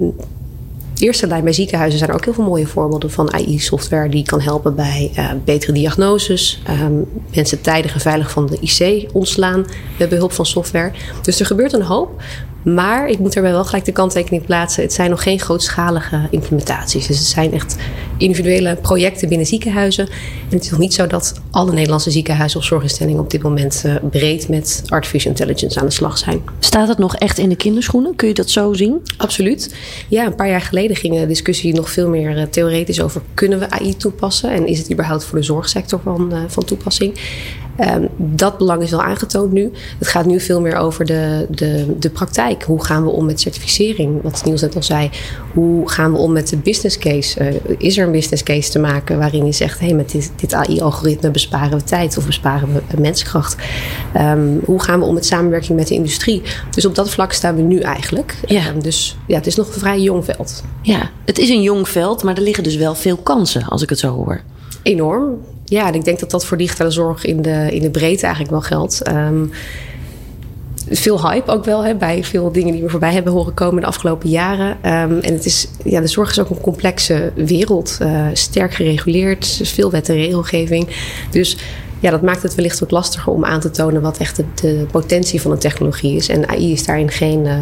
eerste 1.02 1.28
lijn 1.28 1.44
bij 1.44 1.54
ziekenhuizen 1.54 2.00
zijn 2.00 2.12
er 2.12 2.16
ook 2.16 2.26
heel 2.26 2.34
veel 2.34 2.44
mooie 2.44 2.68
voorbeelden 2.68 3.12
van 3.12 3.34
AI-software 3.34 4.10
die 4.10 4.24
kan 4.24 4.42
helpen 4.42 4.76
bij 4.76 5.12
eh, 5.16 5.30
betere 5.46 5.72
diagnoses, 5.72 6.62
ehm, 6.66 6.94
mensen 7.36 7.62
tijdig 7.62 7.94
en 7.94 8.00
veilig 8.00 8.32
van 8.32 8.46
de 8.46 8.58
IC 8.60 9.10
ontslaan 9.14 9.66
met 10.00 10.10
behulp 10.10 10.32
van 10.32 10.46
software. 10.46 10.92
Dus 11.22 11.40
er 11.40 11.46
gebeurt 11.46 11.74
een 11.74 11.82
hoop. 11.82 12.22
Maar 12.64 13.10
ik 13.10 13.20
moet 13.20 13.34
daarbij 13.34 13.52
wel 13.52 13.66
gelijk 13.66 13.86
de 13.86 13.92
kanttekening 13.92 14.46
plaatsen. 14.46 14.84
Het 14.84 14.94
zijn 14.94 15.10
nog 15.10 15.24
geen 15.24 15.40
grootschalige 15.40 16.28
implementaties. 16.30 17.08
Dus 17.08 17.18
het 17.18 17.28
zijn 17.28 17.54
echt 17.54 17.76
individuele 18.18 18.76
projecten 18.76 19.30
binnen 19.30 19.48
ziekenhuizen. 19.48 20.08
En 20.50 20.56
het 20.56 20.64
is 20.64 20.70
nog 20.70 20.80
niet 20.80 20.94
zo 20.94 21.08
dat 21.08 21.42
alle 21.52 21.72
Nederlandse 21.72 22.12
ziekenhuizen 22.12 22.60
of 22.60 22.66
zorginstellingen 22.66 23.22
op 23.22 23.30
dit 23.30 23.42
moment 23.42 23.82
eh, 23.86 23.96
breed 24.12 24.48
met 24.48 24.84
artificial 24.88 25.32
intelligence 25.32 25.80
aan 25.80 25.86
de 25.86 25.92
slag 25.92 26.18
zijn. 26.18 26.42
Staat 26.60 26.88
het 26.88 26.98
nog 26.98 27.16
echt 27.16 27.38
in 27.38 27.50
de 27.50 27.56
kinderschoenen? 27.56 28.16
Kun 28.16 28.28
je 28.28 28.34
dat 28.34 28.50
zo 28.50 28.74
zien? 28.74 29.02
Absoluut. 29.18 29.76
Ja, 30.08 30.26
een 30.26 30.36
paar 30.36 30.50
jaar 30.50 30.62
geleden 30.62 30.96
ging 30.96 31.20
de 31.20 31.28
discussie 31.28 31.74
nog 31.74 31.90
veel 31.90 32.10
meer 32.10 32.38
eh, 32.38 32.44
theoretisch 32.44 33.02
over 33.02 33.22
kunnen 33.34 33.60
we 33.60 33.70
AI 33.70 33.98
toepassen 33.98 34.52
en 34.52 34.68
is 34.68 34.78
het 34.78 34.92
überhaupt 34.92 35.24
voor 35.24 35.40
de 35.40 35.46
zorgsector 35.46 36.00
van, 36.04 36.34
eh, 36.34 36.40
van 36.48 36.64
toepassing. 36.64 37.14
Ehm, 37.80 38.06
dat 38.18 38.58
belang 38.58 38.82
is 38.82 38.92
wel 38.92 39.02
aangetoond 39.02 39.52
nu. 39.52 39.72
Het 39.98 40.08
gaat 40.08 40.26
nu 40.26 40.40
veel 40.40 40.62
meer 40.62 40.76
over 40.76 41.06
de, 41.06 41.46
de, 41.50 41.96
de 42.00 42.10
praktijk. 42.10 42.64
Hoe 42.64 42.86
gaan 42.86 43.04
we 43.04 43.10
om 43.10 43.26
met 43.26 43.42
certificering? 43.42 44.22
Wat 44.22 44.42
Niels 44.46 44.62
net 44.62 44.76
al 44.76 44.84
zei. 44.84 45.10
Hoe 45.54 45.90
gaan 45.90 46.12
we 46.12 46.18
om 46.18 46.32
met 46.32 46.50
de 46.50 46.58
business 46.58 46.98
case? 46.98 47.40
Eh, 47.40 47.56
is 47.78 47.98
er 47.98 48.06
een 48.06 48.12
business 48.12 48.44
case 48.44 48.72
te 48.72 48.80
maken 48.80 49.18
waarin 49.18 49.46
je 49.46 49.52
zegt: 49.52 49.80
hé, 49.80 49.86
hey, 49.86 49.96
met 49.96 50.12
dit, 50.12 50.32
dit 50.36 50.54
AI-algoritme 50.54 51.32
besparen 51.32 51.78
we 51.78 51.84
tijd 51.84 52.18
of 52.18 52.26
besparen 52.26 52.74
we 52.74 53.02
menskracht? 53.02 53.56
Ehm, 54.14 54.58
hoe 54.66 54.82
gaan 54.82 55.00
we 55.00 55.06
om 55.06 55.14
met 55.14 55.26
samenwerking 55.26 55.78
met 55.78 55.88
de 55.88 55.94
industrie? 55.94 56.42
Dus 56.70 56.86
op 56.86 56.96
dat 56.96 57.10
vlak 57.10 57.34
staan 57.34 57.56
we 57.56 57.62
nu 57.62 57.80
eigenlijk. 57.80 58.36
Ja. 58.48 58.68
Ehm, 58.68 58.80
dus 58.80 59.18
ja, 59.28 59.36
het 59.36 59.48
is 59.48 59.56
nog 59.56 59.68
een 59.68 59.80
vrij 59.80 60.02
jong 60.02 60.26
veld. 60.26 60.64
Ja, 60.82 61.10
het 61.26 61.38
is 61.38 61.50
een 61.50 61.62
jong 61.62 61.90
veld, 61.90 62.24
maar 62.24 62.36
er 62.36 62.44
liggen 62.44 62.64
dus 62.64 62.76
wel 62.76 62.96
veel 62.96 63.18
kansen, 63.18 63.64
als 63.64 63.82
ik 63.82 63.90
het 63.90 64.00
zo 64.00 64.14
hoor. 64.14 64.42
Enorm. 64.84 65.38
Ja, 65.70 65.88
en 65.88 65.94
ik 65.94 66.04
denk 66.04 66.20
dat 66.20 66.32
dat 66.32 66.46
voor 66.46 66.58
digitale 66.58 66.92
zorg 66.92 67.26
in 67.26 67.42
de, 67.42 67.68
in 67.72 67.82
de 67.82 67.90
breedte 67.90 68.24
eigenlijk 68.24 68.52
wel 68.52 68.62
geldt. 68.62 69.02
Ehm, 69.02 69.46
veel 70.90 71.30
hype 71.30 71.52
ook 71.52 71.66
wel 71.66 71.84
hè, 71.84 71.96
bij 71.96 72.24
veel 72.24 72.52
dingen 72.52 72.74
die 72.74 72.82
we 72.82 72.90
voorbij 72.90 73.14
hebben 73.14 73.34
horen 73.34 73.54
komen 73.54 73.82
de 73.82 73.88
afgelopen 73.88 74.30
jaren. 74.30 74.78
Ehm, 74.82 75.18
en 75.22 75.34
het 75.34 75.46
is, 75.46 75.68
ja, 75.84 76.02
de 76.02 76.08
zorg 76.08 76.30
is 76.30 76.40
ook 76.40 76.50
een 76.50 76.62
complexe 76.62 77.32
wereld. 77.36 77.98
eh, 78.00 78.26
sterk 78.34 78.74
gereguleerd, 78.74 79.58
dus 79.58 79.72
veel 79.72 79.92
wet 79.92 80.10
en 80.10 80.16
regelgeving. 80.16 80.88
Dus 81.32 81.58
ja, 82.00 82.12
dat 82.12 82.22
maakt 82.22 82.44
het 82.44 82.56
wellicht 82.56 82.80
wat 82.80 82.92
lastiger 82.92 83.34
om 83.34 83.46
aan 83.46 83.60
te 83.60 83.72
tonen 83.72 84.02
wat 84.02 84.18
echt 84.18 84.42
de, 84.62 84.86
potentie 84.92 85.42
van 85.42 85.52
een 85.52 85.60
technologie 85.60 86.16
is. 86.16 86.30
En 86.30 86.50
AI 86.50 86.72
is 86.72 86.86
daarin 86.86 87.12
geen 87.12 87.46
eh, 87.46 87.58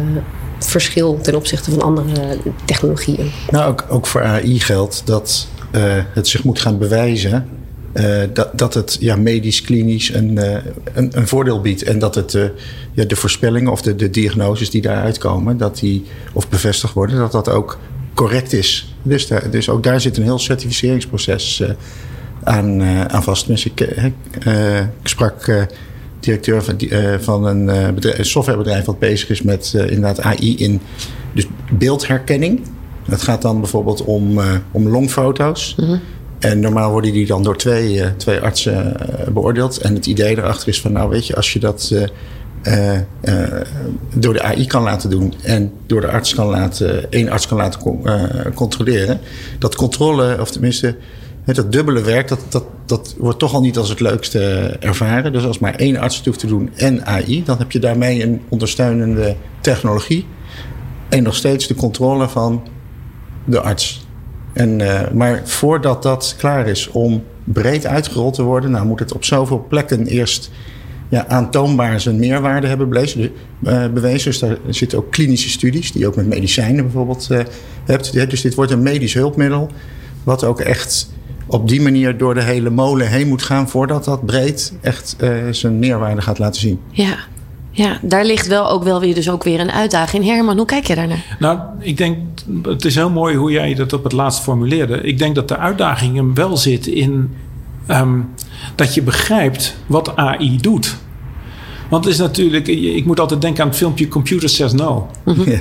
verschil 0.58 1.18
ten 1.22 1.34
opzichte 1.34 1.70
van 1.70 1.82
andere 1.82 2.38
technologieën. 2.64 3.30
Nou, 3.50 3.70
ook, 3.70 3.84
ook 3.88 4.06
voor 4.06 4.22
AI 4.22 4.60
geldt 4.60 5.02
dat 5.04 5.48
eh, 5.70 5.82
het 6.14 6.28
zich 6.28 6.44
moet 6.44 6.60
gaan 6.60 6.78
bewijzen 6.78 7.48
eh, 7.92 8.22
dat, 8.32 8.58
dat 8.58 8.74
het 8.74 8.96
ja, 9.00 9.16
medisch, 9.16 9.62
klinisch 9.62 10.14
een, 10.14 10.38
eh, 10.38 10.62
een, 10.94 11.10
een 11.12 11.28
voordeel 11.28 11.60
biedt. 11.60 11.82
En 11.82 11.98
dat 11.98 12.14
het, 12.14 12.34
eh, 12.34 12.44
ja, 12.92 13.04
de 13.04 13.16
voorspellingen 13.16 13.72
of 13.72 13.82
de, 13.82 13.96
de 13.96 14.10
diagnoses 14.10 14.70
die 14.70 14.82
daaruit 14.82 15.18
komen, 15.18 15.56
dat 15.56 15.78
die, 15.78 16.04
of 16.32 16.48
bevestigd 16.48 16.92
worden, 16.92 17.16
dat 17.18 17.32
dat 17.32 17.48
ook 17.48 17.78
correct 18.14 18.52
is. 18.52 18.94
Dus, 19.02 19.26
daar, 19.26 19.50
dus 19.50 19.68
ook 19.68 19.82
daar 19.82 20.00
zit 20.00 20.16
een 20.16 20.22
heel 20.22 20.38
certificeringsproces 20.38 21.62
aan, 22.42 22.82
aan 22.82 23.22
vast. 23.22 23.40
Tenminste, 23.40 23.70
ik, 23.74 24.12
sprak 25.02 25.66
directeur 26.20 26.62
van, 26.62 26.76
van 27.20 27.46
een, 27.46 27.94
bedrijf, 27.94 28.18
een 28.18 28.24
softwarebedrijf 28.24 28.84
wat 28.84 28.98
bezig 28.98 29.30
is 29.30 29.42
met 29.42 29.72
inderdaad 29.74 30.20
AI 30.20 30.56
in 30.56 30.80
dus 31.34 31.46
beeldherkenning. 31.70 32.60
Dat 33.06 33.22
gaat 33.22 33.42
dan 33.42 33.60
bijvoorbeeld 33.60 34.04
om, 34.04 34.40
om 34.70 34.88
longfoto's. 34.88 35.76
En 36.38 36.60
normaal 36.60 36.90
worden 36.90 37.12
die 37.12 37.26
dan 37.26 37.42
door 37.42 37.56
twee, 37.56 38.02
eh, 38.02 38.10
twee 38.16 38.40
artsen 38.40 39.00
eh, 39.00 39.28
beoordeeld. 39.28 39.78
En 39.78 39.94
het 39.94 40.06
idee 40.06 40.36
erachter 40.36 40.68
is 40.68 40.80
van, 40.80 40.92
nou 40.92 41.10
weet 41.10 41.26
je, 41.26 41.36
als 41.36 41.52
je 41.52 41.58
dat 41.58 41.94
eh, 42.62 42.98
door 44.14 44.32
de 44.32 44.42
AI 44.42 44.66
kan 44.66 44.82
laten 44.82 45.10
doen 45.10 45.34
en 45.42 45.72
door 45.86 46.00
de 46.00 46.10
arts 46.10 46.34
kan 46.34 46.46
laten, 46.46 47.10
één 47.10 47.28
arts 47.28 47.46
kan 47.46 47.56
laten 47.56 47.80
con- 47.80 48.04
controleren, 48.54 49.20
dat 49.58 49.74
controle, 49.74 50.36
of 50.40 50.50
tenminste 50.50 50.96
dat 51.44 51.72
dubbele 51.72 52.02
werk, 52.02 52.28
dat, 52.28 52.40
dat, 52.48 52.64
dat 52.86 53.14
wordt 53.18 53.38
toch 53.38 53.54
al 53.54 53.60
niet 53.60 53.78
als 53.78 53.88
het 53.88 54.00
leukste 54.00 54.40
ervaren. 54.80 55.32
Dus 55.32 55.44
als 55.44 55.58
maar 55.58 55.74
één 55.74 55.96
arts 55.96 56.16
het 56.16 56.26
hoeft 56.26 56.38
te 56.38 56.46
doen 56.46 56.70
en 56.74 57.06
AI, 57.06 57.44
dan 57.44 57.58
heb 57.58 57.72
je 57.72 57.78
daarmee 57.78 58.22
een 58.22 58.40
ondersteunende 58.48 59.36
technologie. 59.60 60.26
En 61.08 61.22
nog 61.22 61.34
steeds 61.34 61.66
de 61.66 61.74
controle 61.74 62.28
van 62.28 62.68
de 63.44 63.60
arts. 63.60 64.07
En, 64.52 64.80
eh, 64.80 65.10
maar 65.10 65.40
voordat 65.44 66.02
dat 66.02 66.34
klaar 66.38 66.66
is 66.66 66.88
om 66.88 67.24
breed 67.44 67.86
uitgerold 67.86 68.34
te 68.34 68.42
worden, 68.42 68.70
nou 68.70 68.86
moet 68.86 68.98
het 68.98 69.12
op 69.12 69.24
zoveel 69.24 69.66
plekken 69.68 70.06
eerst 70.06 70.50
ja, 71.08 71.26
aantoonbaar 71.26 72.00
zijn 72.00 72.18
meerwaarde 72.18 72.66
hebben 72.66 72.88
bewezen. 72.88 73.32
eh. 73.64 74.14
Dus 74.24 74.38
daar 74.38 74.56
zitten 74.68 74.98
ook 74.98 75.10
klinische 75.10 75.48
studies, 75.48 75.92
die 75.92 76.00
je 76.00 76.06
ook 76.06 76.16
met 76.16 76.26
medicijnen 76.26 76.82
bijvoorbeeld 76.84 77.26
eh, 77.30 77.40
hebt. 77.84 78.12
Dus 78.30 78.40
dit 78.40 78.54
wordt 78.54 78.70
een 78.70 78.82
medisch 78.82 79.14
hulpmiddel, 79.14 79.70
wat 80.24 80.44
ook 80.44 80.60
echt 80.60 81.10
op 81.46 81.68
die 81.68 81.80
manier 81.80 82.18
door 82.18 82.34
de 82.34 82.42
hele 82.42 82.70
molen 82.70 83.08
heen 83.08 83.28
moet 83.28 83.42
gaan, 83.42 83.68
voordat 83.68 84.04
dat 84.04 84.26
breed 84.26 84.72
echt 84.80 85.16
zijn 85.50 85.78
meerwaarde 85.78 86.20
gaat 86.20 86.38
laten 86.38 86.60
zien. 86.60 86.80
Ja. 86.90 87.16
Ja, 87.70 87.98
daar 88.02 88.24
ligt 88.24 88.46
wel 88.46 88.70
ook 88.70 88.84
wel 88.84 89.00
weer, 89.00 89.14
dus 89.14 89.30
ook 89.30 89.44
weer 89.44 89.60
een 89.60 89.70
uitdaging. 89.70 90.24
Herman, 90.24 90.56
hoe 90.56 90.66
kijk 90.66 90.86
je 90.86 90.94
daarnaar? 90.94 91.36
Nou, 91.38 91.58
ik 91.78 91.96
denk, 91.96 92.18
het 92.62 92.84
is 92.84 92.94
heel 92.94 93.10
mooi 93.10 93.36
hoe 93.36 93.50
jij 93.50 93.74
dat 93.74 93.92
op 93.92 94.04
het 94.04 94.12
laatst 94.12 94.42
formuleerde. 94.42 95.00
Ik 95.00 95.18
denk 95.18 95.34
dat 95.34 95.48
de 95.48 95.56
uitdaging 95.56 96.16
hem 96.16 96.34
wel 96.34 96.56
zit 96.56 96.86
in 96.86 97.34
ehm, 97.86 98.18
dat 98.74 98.94
je 98.94 99.02
begrijpt 99.02 99.76
wat 99.86 100.16
AI 100.16 100.56
doet. 100.56 100.96
Want 101.88 102.04
het 102.04 102.12
is 102.12 102.20
natuurlijk, 102.20 102.68
ik 102.68 103.04
moet 103.04 103.20
altijd 103.20 103.40
denken 103.40 103.62
aan 103.62 103.68
het 103.68 103.76
filmpje 103.76 104.08
Computer 104.08 104.48
Says 104.48 104.72
No. 104.72 105.10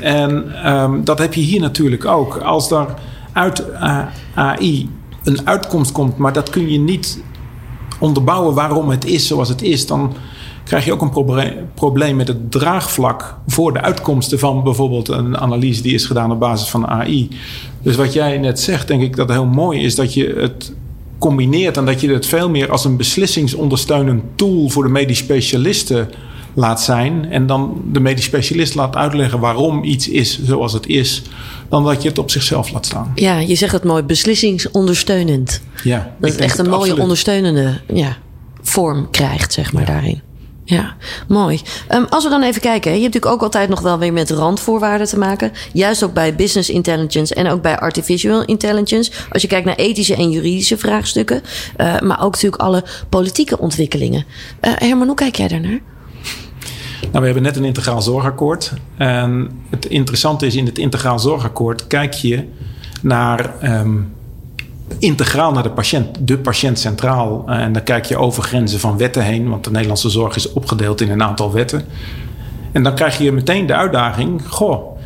En 0.01 0.63
ehm, 0.63 1.03
dat 1.03 1.19
heb 1.19 1.33
je 1.33 1.41
hier 1.41 1.59
natuurlijk 1.59 2.05
ook. 2.05 2.37
Als 2.37 2.71
er 2.71 2.87
uit 3.31 3.63
AI 4.33 4.89
een 5.23 5.47
uitkomst 5.47 5.91
komt, 5.91 6.17
maar 6.17 6.33
dat 6.33 6.49
kun 6.49 6.69
je 6.69 6.79
niet 6.79 7.21
onderbouwen 7.99 8.55
waarom 8.55 8.89
het 8.89 9.05
is 9.05 9.27
zoals 9.27 9.49
het 9.49 9.61
is, 9.61 9.85
dan 9.85 10.13
krijg 10.67 10.85
je 10.85 10.93
ook 10.93 11.01
een 11.01 11.65
probleem 11.73 12.15
met 12.15 12.27
het 12.27 12.51
draagvlak 12.51 13.35
voor 13.47 13.73
de 13.73 13.81
uitkomsten 13.81 14.39
van 14.39 14.63
bijvoorbeeld 14.63 15.07
een 15.07 15.37
analyse 15.37 15.81
die 15.81 15.93
is 15.93 16.05
gedaan 16.05 16.31
op 16.31 16.39
basis 16.39 16.69
van 16.69 16.87
AI. 16.87 17.29
Dus 17.81 17.95
wat 17.95 18.13
jij 18.13 18.37
net 18.37 18.59
zegt, 18.59 18.87
denk 18.87 19.01
ik 19.01 19.15
dat 19.15 19.29
heel 19.29 19.45
mooi 19.45 19.81
is 19.81 19.95
dat 19.95 20.13
je 20.13 20.35
het 20.37 20.73
combineert 21.19 21.77
en 21.77 21.85
dat 21.85 22.01
je 22.01 22.09
het 22.09 22.25
veel 22.25 22.49
meer 22.49 22.71
als 22.71 22.85
een 22.85 22.97
beslissingsondersteunend 22.97 24.23
tool 24.35 24.69
voor 24.69 24.83
de 24.83 24.89
medisch 24.89 25.17
specialisten 25.17 26.09
laat 26.53 26.81
zijn. 26.81 27.31
En 27.31 27.47
dan 27.47 27.81
de 27.91 27.99
medisch 27.99 28.25
specialist 28.25 28.75
laat 28.75 28.95
uitleggen 28.95 29.39
waarom 29.39 29.83
iets 29.83 30.09
is 30.09 30.43
zoals 30.43 30.73
het 30.73 30.87
is. 30.87 31.21
Dan 31.69 31.83
dat 31.83 32.01
je 32.01 32.09
het 32.09 32.17
op 32.17 32.31
zichzelf 32.31 32.71
laat 32.71 32.85
staan. 32.85 33.11
Ja, 33.15 33.37
je 33.37 33.55
zegt 33.55 33.71
het 33.71 33.83
mooi, 33.83 34.03
beslissingsondersteunend. 34.03 35.61
Ja, 35.83 36.15
dat 36.19 36.31
het 36.31 36.39
echt 36.39 36.57
een 36.57 36.69
mooie 36.69 36.99
ondersteunende 36.99 37.81
ja, 37.93 38.17
vorm 38.61 39.09
krijgt, 39.09 39.53
zeg 39.53 39.73
maar, 39.73 39.85
daarin. 39.85 40.21
Ja, 40.69 40.95
mooi. 41.27 41.61
Um, 41.91 42.05
als 42.09 42.23
we 42.23 42.29
dan 42.29 42.43
even 42.43 42.61
kijken, 42.61 42.91
je 42.91 43.01
hebt 43.01 43.13
natuurlijk 43.13 43.33
ook 43.33 43.41
altijd 43.41 43.69
nog 43.69 43.81
wel 43.81 43.99
weer 43.99 44.13
met 44.13 44.29
randvoorwaarden 44.29 45.07
te 45.07 45.17
maken. 45.17 45.51
Juist 45.73 46.03
ook 46.03 46.13
bij 46.13 46.35
business 46.35 46.69
intelligence 46.69 47.35
en 47.35 47.47
ook 47.49 47.61
bij 47.61 47.79
artificial 47.79 48.45
intelligence. 48.45 49.11
Als 49.29 49.41
je 49.41 49.47
kijkt 49.47 49.65
naar 49.65 49.75
ethische 49.75 50.15
en 50.15 50.31
juridische 50.31 50.77
vraagstukken, 50.77 51.41
uh, 51.77 51.99
maar 51.99 52.23
ook 52.23 52.31
natuurlijk 52.31 52.61
alle 52.61 52.83
politieke 53.09 53.59
ontwikkelingen. 53.59 54.25
Uh, 54.61 54.71
Herman, 54.75 55.07
hoe 55.07 55.15
kijk 55.15 55.35
jij 55.35 55.47
daarnaar? 55.47 55.79
Nou, 57.01 57.19
we 57.19 57.25
hebben 57.25 57.43
net 57.43 57.55
een 57.55 57.65
integraal 57.65 58.01
zorgakkoord. 58.01 58.73
En 58.97 59.51
het 59.69 59.85
interessante 59.85 60.45
is, 60.45 60.55
in 60.55 60.65
het 60.65 60.77
integraal 60.77 61.19
zorgakkoord 61.19 61.87
kijk 61.87 62.13
je 62.13 62.43
naar 63.01 63.53
um, 63.63 64.15
integraal 64.99 65.51
naar 65.51 65.63
de 65.63 65.71
patiënt, 65.71 66.27
de 66.27 66.37
patiënt 66.37 66.79
centraal. 66.79 67.43
En 67.47 67.73
dan 67.73 67.83
kijk 67.83 68.05
je 68.05 68.17
over 68.17 68.43
grenzen 68.43 68.79
van 68.79 68.97
wetten 68.97 69.23
heen, 69.23 69.49
want 69.49 69.63
de 69.63 69.71
Nederlandse 69.71 70.09
zorg 70.09 70.35
is 70.35 70.53
opgedeeld 70.53 71.01
in 71.01 71.11
een 71.11 71.23
aantal 71.23 71.51
wetten. 71.51 71.85
En 72.71 72.83
dan 72.83 72.95
krijg 72.95 73.17
je 73.17 73.31
meteen 73.31 73.65
de 73.65 73.75
uitdaging: 73.75 74.41
goh, 74.47 74.97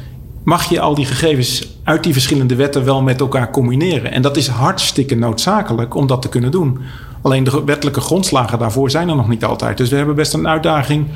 mag 0.43 0.69
je 0.69 0.79
al 0.79 0.95
die 0.95 1.05
gegevens 1.05 1.67
uit 1.83 2.03
die 2.03 2.13
verschillende 2.13 2.55
wetten 2.55 2.85
wel 2.85 3.01
met 3.01 3.19
elkaar 3.19 3.51
combineren? 3.51 4.11
En 4.11 4.21
dat 4.21 4.37
is 4.37 4.47
hartstikke 4.47 5.15
noodzakelijk 5.15 5.95
om 5.95 6.07
dat 6.07 6.21
te 6.21 6.29
kunnen 6.29 6.51
doen. 6.51 6.79
Alleen 7.21 7.43
de 7.43 7.63
wettelijke 7.63 8.01
grondslagen 8.01 8.59
daarvoor 8.59 8.91
zijn 8.91 9.09
er 9.09 9.15
nog 9.15 9.27
niet 9.27 9.45
altijd. 9.45 9.77
Dus 9.77 9.89
we 9.89 9.95
hebben 9.95 10.15
best 10.15 10.33
een 10.33 10.47
uitdaging 10.47 11.07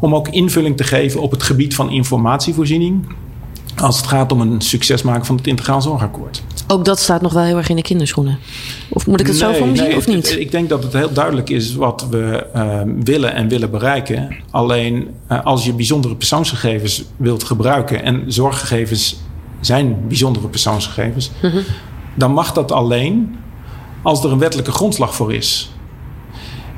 om 0.00 0.14
ook 0.14 0.28
invulling 0.28 0.76
te 0.76 0.84
geven 0.84 1.20
op 1.20 1.30
het 1.30 1.42
gebied 1.42 1.74
van 1.74 1.90
informatievoorziening. 1.90 3.04
Als 3.76 3.96
het 3.96 4.06
gaat 4.06 4.32
om 4.32 4.40
een 4.40 4.60
succes 4.60 5.02
maken 5.02 5.26
van 5.26 5.36
het 5.36 5.46
integraal 5.46 5.82
zorgakkoord. 5.82 6.42
Ook 6.66 6.84
dat 6.84 6.98
staat 6.98 7.22
nog 7.22 7.32
wel 7.32 7.42
heel 7.42 7.56
erg 7.56 7.68
in 7.68 7.76
de 7.76 7.82
kinderschoenen. 7.82 8.38
Of 8.88 9.06
moet 9.06 9.20
ik 9.20 9.26
het 9.26 9.36
zo 9.36 9.52
voor 9.52 9.66
me 9.66 9.76
zien 9.76 9.96
of 9.96 10.06
niet? 10.06 10.36
Ik 10.38 10.50
denk 10.50 10.68
dat 10.68 10.82
het 10.82 10.92
heel 10.92 11.12
duidelijk 11.12 11.50
is 11.50 11.74
wat 11.74 12.06
we 12.10 12.46
uh, 12.56 12.80
willen 13.04 13.34
en 13.34 13.48
willen 13.48 13.70
bereiken. 13.70 14.36
Alleen 14.50 15.08
uh, 15.30 15.44
als 15.44 15.64
je 15.64 15.72
bijzondere 15.72 16.16
persoonsgegevens 16.16 17.04
wilt 17.16 17.44
gebruiken 17.44 18.02
en 18.02 18.24
zorggegevens 18.26 19.16
zijn 19.60 19.96
bijzondere 20.08 20.48
persoonsgegevens, 20.48 21.30
mm 21.42 21.50
-hmm. 21.50 21.62
dan 22.14 22.32
mag 22.32 22.52
dat 22.52 22.72
alleen 22.72 23.36
als 24.02 24.24
er 24.24 24.32
een 24.32 24.38
wettelijke 24.38 24.72
grondslag 24.72 25.14
voor 25.14 25.34
is. 25.34 25.70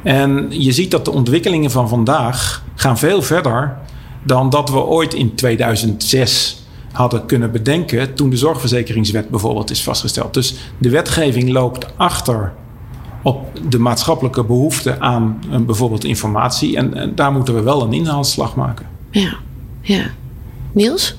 En 0.03 0.47
je 0.51 0.73
ziet 0.73 0.91
dat 0.91 1.05
de 1.05 1.11
ontwikkelingen 1.11 1.71
van 1.71 1.89
vandaag 1.89 2.65
gaan 2.75 2.99
veel 2.99 3.23
verder 3.23 3.77
dan 4.23 4.51
dat 4.51 4.71
we 4.71 4.79
ooit 4.79 5.15
in 5.15 5.35
2006 5.35 6.54
hadden 6.95 7.27
kunnen 7.27 7.53
bedenken 7.53 8.15
toen 8.15 8.31
de 8.31 8.37
zorgverzekeringswet 8.37 9.29
bijvoorbeeld 9.29 9.71
is 9.71 9.83
vastgesteld. 9.83 10.35
Dus 10.35 10.55
de 10.79 10.91
wetgeving 10.91 11.51
loopt 11.51 11.87
achter 11.97 12.53
op 13.23 13.61
de 13.69 13.79
maatschappelijke 13.79 14.45
behoefte 14.45 15.01
aan 15.01 15.41
uh, 15.51 15.59
bijvoorbeeld 15.59 16.05
informatie. 16.05 16.77
En, 16.77 16.95
en, 16.95 17.15
daar 17.15 17.33
moeten 17.33 17.55
we 17.55 17.63
wel 17.63 17.83
een 17.83 17.93
inhaalslag 17.93 18.57
maken. 18.57 18.87
Ja, 19.11 19.35
ja. 19.81 20.05
Niels? 20.73 21.17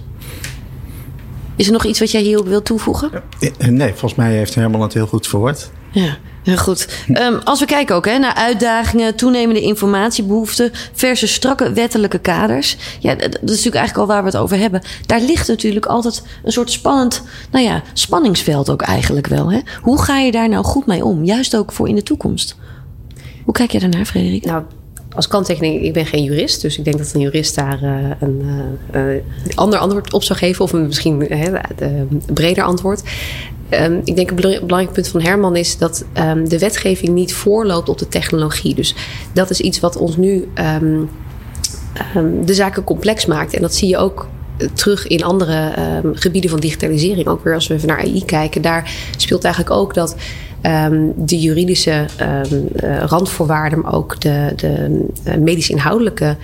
Is 1.56 1.66
er 1.66 1.74
nog 1.74 1.86
iets 1.86 2.00
wat 2.00 2.12
jij 2.12 2.22
hierop 2.22 2.48
wilt 2.48 2.66
toevoegen? 2.66 3.12
Nee, 3.58 3.90
volgens 3.90 4.16
mij 4.16 4.34
heeft 4.34 4.56
Herman 4.56 4.82
het 4.82 4.94
heel 4.94 5.08
goed 5.08 5.28
verwoord. 5.28 5.70
Ja, 5.92 6.18
heel 6.44 6.58
goed. 6.58 7.06
Um, 7.10 7.40
als 7.44 7.60
we 7.60 7.66
kijken 7.66 7.96
ook 7.96 8.06
hè, 8.06 8.18
naar 8.18 8.34
uitdagingen, 8.34 9.16
toenemende 9.16 9.62
informatiebehoeften 9.62 10.72
versus 10.94 11.34
strakke 11.34 11.74
wettelijke 11.74 12.20
kaders. 12.20 12.78
Ja, 13.00 13.16
dat 13.16 13.34
is 13.34 13.40
natuurlijk 13.42 13.76
eigenlijk 13.76 13.98
al 13.98 14.08
waar 14.08 14.24
we 14.24 14.30
het 14.30 14.38
over 14.38 14.58
hebben. 14.58 14.82
Daar 15.06 15.22
ligt 15.22 15.48
natuurlijk 15.48 15.86
altijd 15.86 16.24
een 16.44 16.52
soort 16.52 16.72
spannend, 16.72 17.24
nou 17.52 17.66
ja, 17.66 17.82
spanningsveld 17.94 18.70
ook 18.70 18.82
eigenlijk 18.82 19.28
wel. 19.28 19.52
Hè? 19.52 19.60
Hoe 19.82 20.02
ga 20.02 20.18
je 20.20 20.32
daar 20.32 20.50
nou 20.50 20.64
goed 20.64 20.86
mee 20.86 21.06
om? 21.06 21.24
Juist 21.24 21.56
ook 21.56 21.72
voor 21.72 21.88
in 21.88 21.96
de 21.96 22.04
toekomst. 22.04 22.56
Hoe 23.44 23.54
kijk 23.54 23.72
je 23.72 23.80
daarnaar, 23.80 24.06
Frederik? 24.06 24.46
Nou, 24.46 24.64
als 25.16 25.28
kanttekening, 25.28 25.82
ik 25.82 25.94
ben 25.94 26.06
geen 26.06 26.24
jurist. 26.24 26.62
Dus 26.62 26.78
ik 26.78 26.84
denk 26.84 26.98
dat 26.98 27.14
een 27.14 27.22
jurist 27.22 27.56
daar 27.56 27.84
uh, 27.84 28.10
een 28.20 28.42
uh, 28.96 29.56
ander 29.56 29.80
antwoord 29.80 30.14
op 30.14 30.24
zou 30.24 30.40
geven. 30.40 30.64
Of 30.64 30.74
een 30.74 30.86
misschien 30.86 31.34
een 31.80 32.22
breder 32.34 32.64
antwoord. 32.64 33.04
Um, 33.70 34.02
ik 34.04 34.16
denk 34.16 34.30
een 34.30 34.36
belangrijk 34.36 34.92
punt 34.92 35.08
van 35.08 35.22
Herman 35.22 35.56
is 35.56 35.78
dat 35.78 36.06
um, 36.18 36.50
de 36.50 36.60
wetgeving 36.60 37.14
niet 37.14 37.34
voorloopt 37.34 37.90
op 37.90 37.98
de 37.98 38.08
technologie. 38.08 38.76
Dus 38.76 38.96
dat 39.34 39.50
is 39.50 39.60
iets 39.60 39.80
wat 39.80 39.98
ons 39.98 40.18
nu 40.18 40.48
um, 40.84 41.10
de 42.46 42.54
zaken 42.54 42.84
complex 42.84 43.26
maakt. 43.26 43.54
En 43.54 43.62
dat 43.62 43.76
zie 43.76 43.88
je 43.88 43.98
ook 43.98 44.28
eh, 44.58 44.68
terug 44.74 45.08
in 45.08 45.24
andere 45.24 45.74
gebieden 46.14 46.50
van 46.50 46.60
digitalisering. 46.60 47.28
Ook 47.28 47.44
weer 47.44 47.54
als 47.54 47.68
we 47.68 47.74
even 47.74 47.88
naar 47.88 47.98
AI 47.98 48.26
kijken. 48.26 48.62
Daar 48.62 48.92
speelt 49.18 49.44
eigenlijk 49.44 49.76
ook 49.76 49.94
dat 49.94 50.16
de 51.16 51.40
juridische 51.40 52.06
uh, 52.22 53.00
randvoorwaarden, 53.06 53.80
maar 53.80 53.94
ook 53.94 54.22
de, 54.22 54.54
de 54.56 55.06
uh, 55.28 55.36
medisch 55.36 55.70
inhoudelijke 55.70 56.36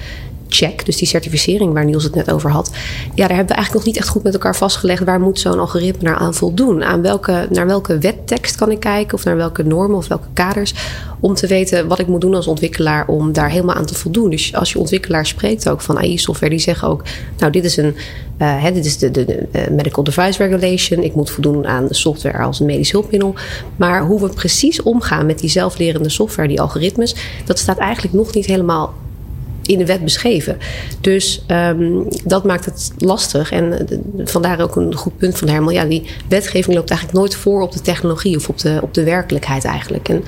check, 0.53 0.85
dus 0.85 0.97
die 0.97 1.07
certificering 1.07 1.73
waar 1.73 1.85
Niels 1.85 2.03
het 2.03 2.15
net 2.15 2.31
over 2.31 2.51
had. 2.51 2.71
Ja, 3.15 3.27
daar 3.27 3.37
hebben 3.37 3.47
we 3.47 3.53
eigenlijk 3.53 3.73
nog 3.73 3.85
niet 3.85 3.97
echt 3.97 4.07
goed 4.07 4.23
met 4.23 4.33
elkaar 4.33 4.55
vastgelegd. 4.55 5.03
Waar 5.03 5.19
moet 5.19 5.39
zo'n 5.39 5.59
algoritme 5.59 6.09
naar 6.09 6.17
aan 6.17 6.33
voldoen? 6.33 6.83
Aan 6.83 7.01
welke, 7.01 7.47
naar 7.49 7.67
welke 7.67 7.97
wettekst 7.97 8.55
kan 8.55 8.71
ik 8.71 8.79
kijken? 8.79 9.13
Of 9.13 9.23
naar 9.23 9.35
welke 9.35 9.63
normen 9.63 9.97
of 9.97 10.07
welke 10.07 10.27
kaders? 10.33 10.73
Om 11.19 11.33
te 11.33 11.47
weten 11.47 11.87
wat 11.87 11.99
ik 11.99 12.07
moet 12.07 12.21
doen 12.21 12.35
als 12.35 12.47
ontwikkelaar 12.47 13.07
om 13.07 13.33
daar 13.33 13.49
helemaal 13.49 13.75
aan 13.75 13.85
te 13.85 13.95
voldoen. 13.95 14.29
Dus 14.29 14.55
als 14.55 14.71
je 14.71 14.79
ontwikkelaar 14.79 15.25
spreekt 15.25 15.69
ook 15.69 15.81
van 15.81 15.97
AI-software, 15.97 16.51
die 16.51 16.61
zeggen 16.61 16.87
ook: 16.87 17.03
Nou, 17.37 17.51
dit 17.51 17.65
is 17.65 17.77
een. 17.77 17.95
Uh, 18.41 18.63
dit 18.73 18.85
is 18.85 18.97
de, 18.97 19.11
de, 19.11 19.25
de, 19.25 19.47
Medical 19.71 20.03
Device 20.03 20.43
Regulation. 20.43 21.03
Ik 21.03 21.15
moet 21.15 21.29
voldoen 21.29 21.67
aan 21.67 21.87
software 21.89 22.37
als 22.37 22.59
een 22.59 22.65
medisch 22.65 22.91
hulpmiddel. 22.91 23.35
Maar 23.75 24.05
hoe 24.05 24.21
we 24.21 24.29
precies 24.29 24.83
omgaan 24.83 25.25
met 25.25 25.39
die 25.39 25.49
zelflerende 25.49 26.09
software, 26.09 26.47
die 26.47 26.61
algoritmes, 26.61 27.15
dat 27.45 27.59
staat 27.59 27.77
eigenlijk 27.77 28.13
nog 28.13 28.33
niet 28.33 28.45
helemaal 28.45 28.93
in 29.61 29.77
de 29.77 29.85
wet 29.85 30.03
beschreven. 30.03 30.57
Dus 31.01 31.45
um, 31.47 32.07
dat 32.23 32.43
maakt 32.43 32.65
het 32.65 32.91
lastig. 32.97 33.51
En 33.51 33.87
uh, 33.91 34.25
vandaar 34.25 34.61
ook 34.61 34.75
een 34.75 34.95
goed 34.95 35.17
punt 35.17 35.37
van 35.37 35.47
Herman. 35.47 35.73
Ja, 35.73 35.85
die 35.85 36.09
wetgeving 36.29 36.75
loopt 36.75 36.89
eigenlijk 36.89 37.19
nooit 37.19 37.35
voor 37.35 37.61
op 37.61 37.71
de 37.71 37.81
technologie 37.81 38.35
of 38.35 38.49
op 38.49 38.57
de, 38.57 38.79
op 38.81 38.93
de 38.93 39.03
werkelijkheid 39.03 39.65
eigenlijk. 39.65 40.09
En 40.09 40.23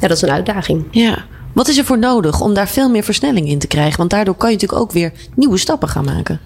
ja, 0.00 0.08
dat 0.08 0.16
is 0.16 0.22
een 0.22 0.30
uitdaging. 0.30 0.84
Ja. 0.90 1.24
Wat 1.52 1.68
is 1.68 1.78
er 1.78 1.84
voor 1.84 1.98
nodig 1.98 2.40
om 2.40 2.54
daar 2.54 2.68
veel 2.68 2.90
meer 2.90 3.02
versnelling 3.02 3.48
in 3.48 3.58
te 3.58 3.66
krijgen? 3.66 3.98
Want 3.98 4.10
daardoor 4.10 4.34
kan 4.34 4.48
je 4.50 4.54
natuurlijk 4.54 4.82
ook 4.82 4.92
weer 4.92 5.12
nieuwe 5.34 5.58
stappen 5.58 5.88
gaan 5.88 6.04
maken. 6.04 6.40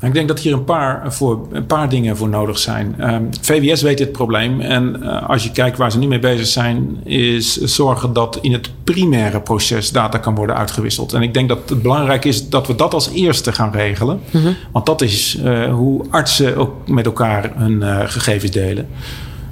Ik 0.00 0.14
denk 0.14 0.28
dat 0.28 0.40
hier 0.40 0.52
een 0.52 0.64
paar, 0.64 1.12
voor, 1.12 1.46
een 1.52 1.66
paar 1.66 1.88
dingen 1.88 2.16
voor 2.16 2.28
nodig 2.28 2.58
zijn. 2.58 3.14
Um, 3.14 3.28
VWS 3.40 3.82
weet 3.82 3.98
dit 3.98 4.12
probleem. 4.12 4.60
En 4.60 4.96
uh, 5.02 5.28
als 5.28 5.44
je 5.44 5.50
kijkt 5.50 5.78
waar 5.78 5.90
ze 5.90 5.98
nu 5.98 6.06
mee 6.06 6.18
bezig 6.18 6.46
zijn, 6.46 7.00
is 7.04 7.56
zorgen 7.56 8.12
dat 8.12 8.38
in 8.40 8.52
het 8.52 8.70
primaire 8.84 9.40
proces 9.40 9.90
data 9.90 10.18
kan 10.18 10.34
worden 10.34 10.56
uitgewisseld. 10.56 11.12
En 11.12 11.22
ik 11.22 11.34
denk 11.34 11.48
dat 11.48 11.68
het 11.68 11.82
belangrijk 11.82 12.24
is 12.24 12.48
dat 12.48 12.66
we 12.66 12.74
dat 12.74 12.94
als 12.94 13.10
eerste 13.10 13.52
gaan 13.52 13.72
regelen. 13.72 14.20
Mm 14.30 14.42
-hmm. 14.42 14.56
Want 14.72 14.86
dat 14.86 15.02
is 15.02 15.38
uh, 15.44 15.74
hoe 15.74 16.04
artsen 16.10 16.56
ook 16.56 16.88
met 16.88 17.06
elkaar 17.06 17.52
hun 17.54 17.80
uh, 17.80 18.00
gegevens 18.04 18.50
delen. 18.50 18.88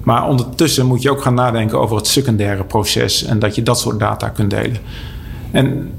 Maar 0.02 0.28
ondertussen 0.28 0.86
moet 0.86 1.02
je 1.02 1.10
ook 1.10 1.22
gaan 1.22 1.34
nadenken 1.34 1.80
over 1.80 1.96
het 1.96 2.06
secundaire 2.06 2.64
proces 2.64 3.24
en 3.24 3.38
dat 3.38 3.54
je 3.54 3.62
dat 3.62 3.78
soort 3.78 3.98
data 3.98 4.28
kunt 4.28 4.50
delen. 4.50 4.78
En 5.50 5.92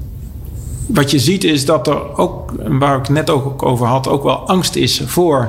wat 0.86 1.10
je 1.10 1.18
ziet 1.18 1.44
is 1.44 1.64
dat 1.64 1.86
er 1.86 2.16
ook, 2.16 2.52
waar 2.68 2.98
ik 2.98 3.08
net 3.08 3.30
ook 3.30 3.62
over 3.62 3.86
had, 3.86 4.08
ook 4.08 4.22
wel 4.22 4.48
angst 4.48 4.76
is 4.76 5.02
voor 5.06 5.48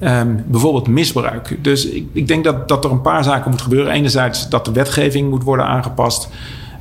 um, 0.00 0.44
bijvoorbeeld 0.46 0.88
misbruik. 0.88 1.58
Dus 1.62 1.86
ik, 1.86 2.06
ik, 2.12 2.28
denk 2.28 2.44
dat, 2.44 2.68
dat 2.68 2.84
er 2.84 2.90
een 2.90 3.00
paar 3.00 3.24
zaken 3.24 3.50
moet 3.50 3.62
gebeuren. 3.62 3.92
Enerzijds 3.92 4.48
dat 4.48 4.64
de 4.64 4.72
wetgeving 4.72 5.30
moet 5.30 5.42
worden 5.42 5.66
aangepast. 5.66 6.28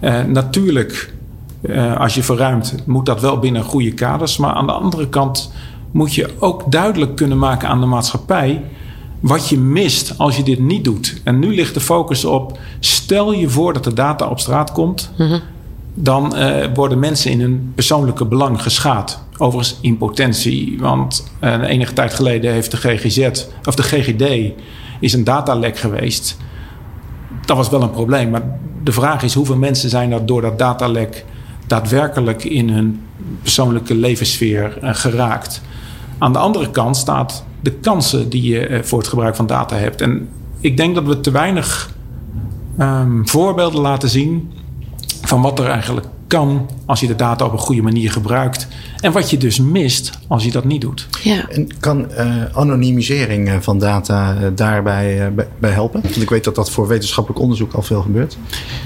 Uh, 0.01 0.23
natuurlijk, 0.23 1.13
uh, 1.62 1.99
als 1.99 2.15
je 2.15 2.23
verruimt, 2.23 2.75
moet 2.85 3.05
dat 3.05 3.21
wel 3.21 3.39
binnen 3.39 3.63
goede 3.63 3.93
kaders. 3.93 4.38
Maar 4.38 4.53
aan 4.53 4.65
de 4.65 4.71
andere 4.71 5.09
kant 5.09 5.51
moet 5.91 6.15
je 6.15 6.29
ook 6.39 6.71
duidelijk 6.71 7.15
kunnen 7.15 7.38
maken 7.38 7.69
aan 7.69 7.79
de 7.79 7.85
maatschappij 7.85 8.63
wat 9.19 9.49
je 9.49 9.57
mist 9.57 10.13
als 10.17 10.38
je 10.38 10.43
dit 10.43 10.59
niet 10.59 10.83
doet. 10.83 11.21
En 11.23 11.39
nu 11.39 11.55
ligt 11.55 11.73
de 11.73 11.79
focus 11.79 12.25
op: 12.25 12.59
stel 12.79 13.33
je 13.33 13.49
voor 13.49 13.73
dat 13.73 13.83
de 13.83 13.93
data 13.93 14.27
op 14.27 14.39
straat 14.39 14.71
komt. 14.71 15.12
-hmm 15.15 15.39
dan 15.93 16.38
uh, 16.38 16.65
worden 16.73 16.99
mensen 16.99 17.32
in 17.32 17.41
hun 17.41 17.71
persoonlijke 17.75 18.25
belang 18.25 18.62
geschaad. 18.62 19.23
Overigens 19.38 19.78
in 19.82 19.97
potentie, 19.97 20.78
want 20.80 21.32
uh, 21.43 21.69
enige 21.69 21.93
tijd 21.93 22.13
geleden 22.13 22.52
heeft 22.52 22.71
de 22.71 22.78
GGZ, 22.78 23.45
of 23.63 23.75
de 23.75 23.84
GGD, 23.84 24.54
is 24.99 25.13
een 25.13 25.23
datalek 25.23 25.78
geweest. 25.78 26.38
Dat 27.45 27.58
was 27.58 27.69
wel 27.69 27.82
een 27.82 27.91
probleem, 27.91 28.30
maar 28.30 28.60
de 28.84 28.91
vraag 28.91 29.23
is 29.23 29.34
hoeveel 29.34 29.58
mensen 29.58 29.89
zijn 29.89 30.12
er 30.12 30.25
door 30.25 30.41
dat 30.41 30.60
datalek 30.60 31.25
daadwerkelijk 31.67 32.43
in 32.43 32.69
hun 32.69 33.02
persoonlijke 33.41 33.95
levenssfeer 33.95 34.78
uh, 34.84 34.89
geraakt. 34.93 35.62
Aan 36.17 36.34
de 36.34 36.39
andere 36.39 36.71
kant 36.71 36.97
staat 36.97 37.43
de 37.62 37.71
kansen 37.71 38.30
die 38.30 38.43
je 38.43 38.80
voor 38.84 38.99
het 38.99 39.08
gebruik 39.08 39.36
van 39.36 39.47
data 39.47 39.75
hebt. 39.75 40.02
En 40.02 40.30
ik 40.60 40.78
denk 40.78 40.95
dat 40.95 41.04
we 41.04 41.19
te 41.19 41.32
weinig 41.32 41.93
um, 42.80 43.28
voorbeelden 43.28 43.82
laten 43.82 44.10
zien 44.10 44.52
van 45.29 45.41
wat 45.41 45.59
er 45.59 45.65
eigenlijk 45.65 46.07
kan 46.27 46.69
als 46.85 46.99
je 46.99 47.07
de 47.07 47.15
data 47.15 47.45
op 47.45 47.51
een 47.51 47.57
goede 47.57 47.81
manier 47.81 48.11
gebruikt. 48.11 48.67
En 48.99 49.11
wat 49.11 49.29
je 49.29 49.37
dus 49.37 49.59
mist 49.59 50.11
als 50.27 50.43
je 50.43 50.51
dat 50.51 50.65
niet 50.65 50.81
doet. 50.81 51.07
Ja. 51.23 51.49
En 51.49 51.67
kan 51.79 52.07
uh, 52.11 52.43
anonimisering 52.53 53.57
van 53.59 53.79
data 53.79 54.33
uh, 54.33 54.47
daarbij 54.55 55.27
uh, 55.27 55.43
bij 55.59 55.71
helpen? 55.71 56.01
Want 56.01 56.21
ik 56.21 56.29
weet 56.29 56.43
dat 56.43 56.55
dat 56.55 56.71
voor 56.71 56.87
wetenschappelijk 56.87 57.41
onderzoek 57.41 57.73
al 57.73 57.81
veel 57.81 58.01
gebeurt. 58.01 58.37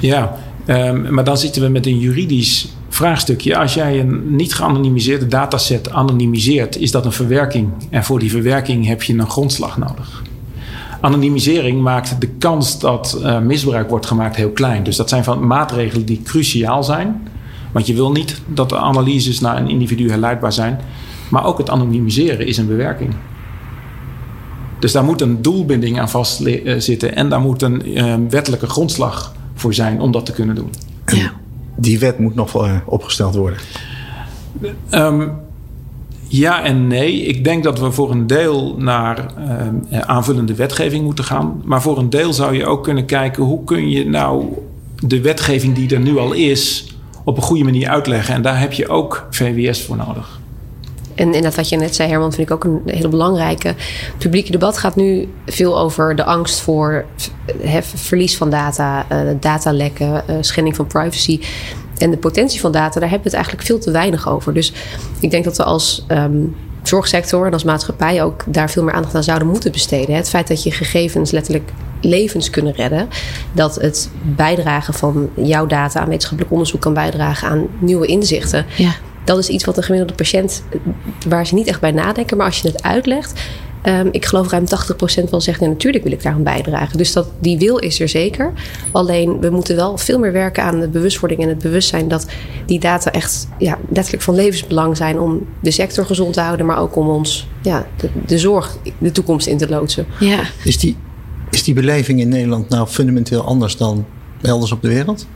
Ja, 0.01 0.37
um, 0.65 1.13
maar 1.13 1.23
dan 1.23 1.37
zitten 1.37 1.61
we 1.61 1.67
met 1.67 1.85
een 1.85 1.99
juridisch 1.99 2.67
vraagstukje. 2.89 3.57
Als 3.57 3.73
jij 3.73 3.99
een 3.99 4.35
niet 4.35 4.53
geanonimiseerde 4.53 5.27
dataset 5.27 5.91
anonimiseert, 5.91 6.77
is 6.77 6.91
dat 6.91 7.05
een 7.05 7.11
verwerking. 7.11 7.69
En 7.89 8.03
voor 8.03 8.19
die 8.19 8.31
verwerking 8.31 8.85
heb 8.85 9.03
je 9.03 9.13
een 9.13 9.29
grondslag 9.29 9.77
nodig. 9.77 10.23
Anonimisering 11.03 11.81
maakt 11.81 12.21
de 12.21 12.27
kans 12.27 12.79
dat 12.79 13.19
uh, 13.21 13.39
misbruik 13.39 13.89
wordt 13.89 14.05
gemaakt 14.05 14.35
heel 14.35 14.49
klein. 14.49 14.83
Dus 14.83 14.95
dat 14.95 15.09
zijn 15.09 15.23
van 15.23 15.47
maatregelen 15.47 16.05
die 16.05 16.21
cruciaal 16.21 16.83
zijn. 16.83 17.27
Want 17.71 17.87
je 17.87 17.93
wil 17.93 18.11
niet 18.11 18.41
dat 18.47 18.69
de 18.69 18.77
analyses 18.77 19.39
naar 19.39 19.57
een 19.57 19.69
individu 19.69 20.09
herleidbaar 20.09 20.53
zijn. 20.53 20.79
Maar 21.29 21.45
ook 21.45 21.57
het 21.57 21.69
anonimiseren 21.69 22.47
is 22.47 22.57
een 22.57 22.67
bewerking. 22.67 23.13
Dus 24.79 24.91
daar 24.91 25.03
moet 25.03 25.21
een 25.21 25.41
doelbinding 25.41 25.99
aan 25.99 26.09
vast 26.09 26.43
zitten. 26.77 27.15
En 27.15 27.29
daar 27.29 27.41
moet 27.41 27.61
een 27.61 27.97
uh, 27.97 28.15
wettelijke 28.29 28.67
grondslag 28.67 29.35
voor 29.53 29.73
zijn 29.73 30.01
om 30.01 30.11
dat 30.11 30.25
te 30.25 30.31
kunnen 30.31 30.55
doen. 30.55 30.69
Ja. 31.05 31.31
Die 31.75 31.99
wet 31.99 32.19
moet 32.19 32.35
nog 32.35 32.51
wel 32.51 32.67
uh, 32.67 32.75
opgesteld 32.85 33.35
worden. 33.35 33.57
Um, 34.91 35.31
ja 36.39 36.63
en 36.63 36.87
nee. 36.87 37.21
Ik 37.21 37.43
denk 37.43 37.63
dat 37.63 37.79
we 37.79 37.91
voor 37.91 38.11
een 38.11 38.27
deel 38.27 38.75
naar 38.77 39.25
uh, 39.91 39.99
aanvullende 39.99 40.55
wetgeving 40.55 41.03
moeten 41.03 41.23
gaan. 41.23 41.61
Maar 41.65 41.81
voor 41.81 41.97
een 41.97 42.09
deel 42.09 42.33
zou 42.33 42.55
je 42.55 42.65
ook 42.65 42.83
kunnen 42.83 43.05
kijken 43.05 43.43
hoe 43.43 43.63
kun 43.63 43.89
je 43.89 44.05
nou 44.05 44.45
de 44.95 45.21
wetgeving 45.21 45.75
die 45.75 45.93
er 45.93 45.99
nu 45.99 46.17
al 46.17 46.33
is 46.33 46.95
op 47.23 47.37
een 47.37 47.43
goede 47.43 47.63
manier 47.63 47.89
uitleggen. 47.89 48.35
En 48.35 48.41
daar 48.41 48.59
heb 48.59 48.73
je 48.73 48.87
ook 48.87 49.27
VWS 49.29 49.81
voor 49.81 49.95
nodig. 49.95 50.39
En 51.15 51.25
inderdaad, 51.25 51.55
wat 51.55 51.69
je 51.69 51.77
net 51.77 51.95
zei, 51.95 52.09
Herman, 52.09 52.33
vind 52.33 52.49
ik 52.49 52.53
ook 52.53 52.63
een 52.63 52.81
hele 52.85 53.07
belangrijke. 53.07 53.67
Het 53.67 54.17
publieke 54.17 54.51
debat 54.51 54.77
gaat 54.77 54.95
nu 54.95 55.29
veel 55.45 55.79
over 55.79 56.15
de 56.15 56.23
angst 56.23 56.61
voor 56.61 57.05
verlies 57.81 58.37
van 58.37 58.49
data, 58.49 59.05
datalekken, 59.39 60.23
schending 60.41 60.75
van 60.75 60.87
privacy. 60.87 61.39
En 61.97 62.11
de 62.11 62.17
potentie 62.17 62.59
van 62.59 62.71
data, 62.71 62.99
daar 62.99 63.09
hebben 63.09 63.19
we 63.19 63.23
het 63.23 63.33
eigenlijk 63.33 63.65
veel 63.65 63.79
te 63.79 63.91
weinig 63.91 64.29
over. 64.29 64.53
Dus 64.53 64.73
ik 65.19 65.31
denk 65.31 65.43
dat 65.43 65.57
we 65.57 65.63
als 65.63 66.05
um, 66.07 66.55
zorgsector 66.83 67.45
en 67.45 67.53
als 67.53 67.63
maatschappij 67.63 68.23
ook 68.23 68.43
daar 68.47 68.69
veel 68.69 68.83
meer 68.83 68.93
aandacht 68.93 69.15
aan 69.15 69.23
zouden 69.23 69.47
moeten 69.47 69.71
besteden. 69.71 70.15
Het 70.15 70.29
feit 70.29 70.47
dat 70.47 70.63
je 70.63 70.71
gegevens 70.71 71.31
letterlijk 71.31 71.71
levens 72.01 72.49
kunnen 72.49 72.73
redden. 72.73 73.07
Dat 73.51 73.75
het 73.75 74.09
bijdragen 74.21 74.93
van 74.93 75.29
jouw 75.35 75.65
data 75.65 75.99
aan 75.99 76.07
wetenschappelijk 76.07 76.51
onderzoek 76.51 76.81
kan 76.81 76.93
bijdragen 76.93 77.47
aan 77.47 77.67
nieuwe 77.79 78.05
inzichten. 78.05 78.65
Ja. 78.77 78.91
Dat 79.23 79.37
is 79.37 79.49
iets 79.49 79.63
wat 79.63 79.77
een 79.77 79.83
gemiddelde 79.83 80.15
patiënt, 80.15 80.63
waar 81.27 81.47
ze 81.47 81.53
niet 81.55 81.67
echt 81.67 81.79
bij 81.79 81.91
nadenken, 81.91 82.37
maar 82.37 82.45
als 82.45 82.59
je 82.59 82.67
het 82.67 82.83
uitlegt, 82.83 83.41
Um, 83.87 84.09
ik 84.11 84.25
geloof 84.25 84.51
ruim 84.51 84.65
80% 85.25 85.29
wel 85.29 85.41
zegt, 85.41 85.59
natuurlijk 85.59 86.03
wil 86.03 86.13
ik 86.13 86.23
daar 86.23 86.33
aan 86.33 86.43
bijdragen. 86.43 86.97
Dus 86.97 87.13
dat, 87.13 87.27
die 87.39 87.57
wil 87.57 87.77
is 87.77 87.99
er 87.99 88.09
zeker. 88.09 88.53
Alleen 88.91 89.39
we 89.39 89.49
moeten 89.49 89.75
wel 89.75 89.97
veel 89.97 90.19
meer 90.19 90.31
werken 90.31 90.63
aan 90.63 90.79
de 90.79 90.87
bewustwording 90.87 91.41
en 91.41 91.47
het 91.47 91.57
bewustzijn 91.57 92.07
dat 92.07 92.25
die 92.65 92.79
data 92.79 93.11
echt 93.11 93.47
ja, 93.57 93.77
letterlijk 93.89 94.23
van 94.23 94.35
levensbelang 94.35 94.97
zijn 94.97 95.19
om 95.19 95.47
de 95.59 95.71
sector 95.71 96.05
gezond 96.05 96.33
te 96.33 96.41
houden, 96.41 96.65
maar 96.65 96.79
ook 96.79 96.95
om 96.95 97.07
ons 97.07 97.47
ja, 97.61 97.87
de, 97.97 98.09
de 98.25 98.37
zorg 98.37 98.77
de 98.97 99.11
toekomst 99.11 99.47
in 99.47 99.57
te 99.57 99.69
loodsen. 99.69 100.05
Ja. 100.19 100.39
Is, 100.63 100.77
die, 100.77 100.97
is 101.49 101.63
die 101.63 101.73
beleving 101.73 102.19
in 102.19 102.29
Nederland 102.29 102.69
nou 102.69 102.87
fundamenteel 102.87 103.41
anders 103.41 103.77
dan 103.77 104.05
elders 104.41 104.71
op 104.71 104.81
de 104.81 104.87
wereld? 104.87 105.27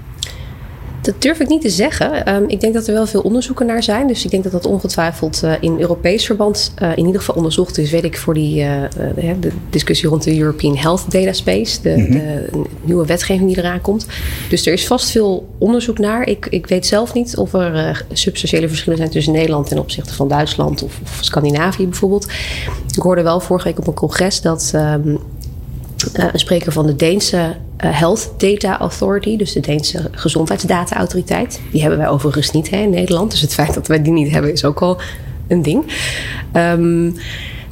Dat 1.07 1.21
durf 1.21 1.39
ik 1.39 1.47
niet 1.47 1.61
te 1.61 1.69
zeggen. 1.69 2.35
Um, 2.35 2.49
ik 2.49 2.61
denk 2.61 2.73
dat 2.73 2.87
er 2.87 2.93
wel 2.93 3.07
veel 3.07 3.21
onderzoeken 3.21 3.65
naar 3.65 3.83
zijn. 3.83 4.07
Dus 4.07 4.25
ik 4.25 4.31
denk 4.31 4.43
dat 4.43 4.51
dat 4.51 4.65
ongetwijfeld 4.65 5.41
uh, 5.43 5.53
in 5.59 5.79
Europees 5.79 6.25
verband 6.25 6.73
uh, 6.81 6.91
in 6.91 7.05
ieder 7.05 7.19
geval 7.19 7.35
onderzocht 7.35 7.77
is. 7.77 7.91
Weet 7.91 8.03
ik 8.03 8.17
voor 8.17 8.33
die, 8.33 8.63
uh, 8.63 8.81
de 9.39 9.51
discussie 9.69 10.09
rond 10.09 10.23
de 10.23 10.39
European 10.39 10.77
Health 10.77 11.11
Data 11.11 11.33
Space. 11.33 11.81
De, 11.81 11.89
mm-hmm. 11.89 12.11
de, 12.11 12.61
nieuwe 12.81 13.05
wetgeving 13.05 13.47
die 13.47 13.57
eraan 13.57 13.81
komt. 13.81 14.05
Dus 14.49 14.65
er 14.65 14.73
is 14.73 14.87
vast 14.87 15.11
veel 15.11 15.47
onderzoek 15.57 15.97
naar. 15.97 16.27
Ik, 16.27 16.47
ik 16.49 16.67
weet 16.67 16.85
zelf 16.85 17.13
niet 17.13 17.37
of 17.37 17.53
er 17.53 18.05
substantiële 18.11 18.67
verschillen 18.67 18.97
zijn 18.97 19.09
tussen 19.09 19.33
Nederland 19.33 19.67
ten 19.67 19.79
opzichte 19.79 20.13
van 20.13 20.27
Duitsland 20.27 20.83
of, 20.83 20.99
of 21.03 21.17
Scandinavië 21.21 21.87
bijvoorbeeld. 21.87 22.27
Ik 22.95 23.01
hoorde 23.03 23.21
wel 23.21 23.39
vorige 23.39 23.67
week 23.67 23.79
op 23.79 23.87
een 23.87 23.93
congres 23.93 24.41
dat. 24.41 24.71
Um, 24.75 25.19
uh, 26.15 26.25
een 26.31 26.39
spreker 26.39 26.71
van 26.71 26.86
de 26.86 26.95
Deense 26.95 27.38
uh, 27.38 27.99
Health 27.99 28.31
Data 28.38 28.79
Authority, 28.79 29.38
dus 29.38 29.53
de 29.53 29.60
Deense 29.60 30.10
Gezondheidsdata-autoriteit. 30.12 31.60
Die 31.71 31.81
hebben 31.81 31.99
wij 31.99 32.10
overigens 32.10 32.51
niet 32.51 32.69
hè, 32.69 32.77
in 32.77 32.89
Nederland. 32.89 33.31
Dus 33.31 33.41
het 33.41 33.53
feit 33.53 33.73
dat 33.73 33.88
wij 33.88 34.01
die 34.01 34.12
niet 34.12 34.31
hebben 34.31 34.51
is 34.51 34.65
ook 34.65 34.81
al 34.81 34.99
een 35.47 35.62
ding. 35.62 35.83
Um, 36.53 37.15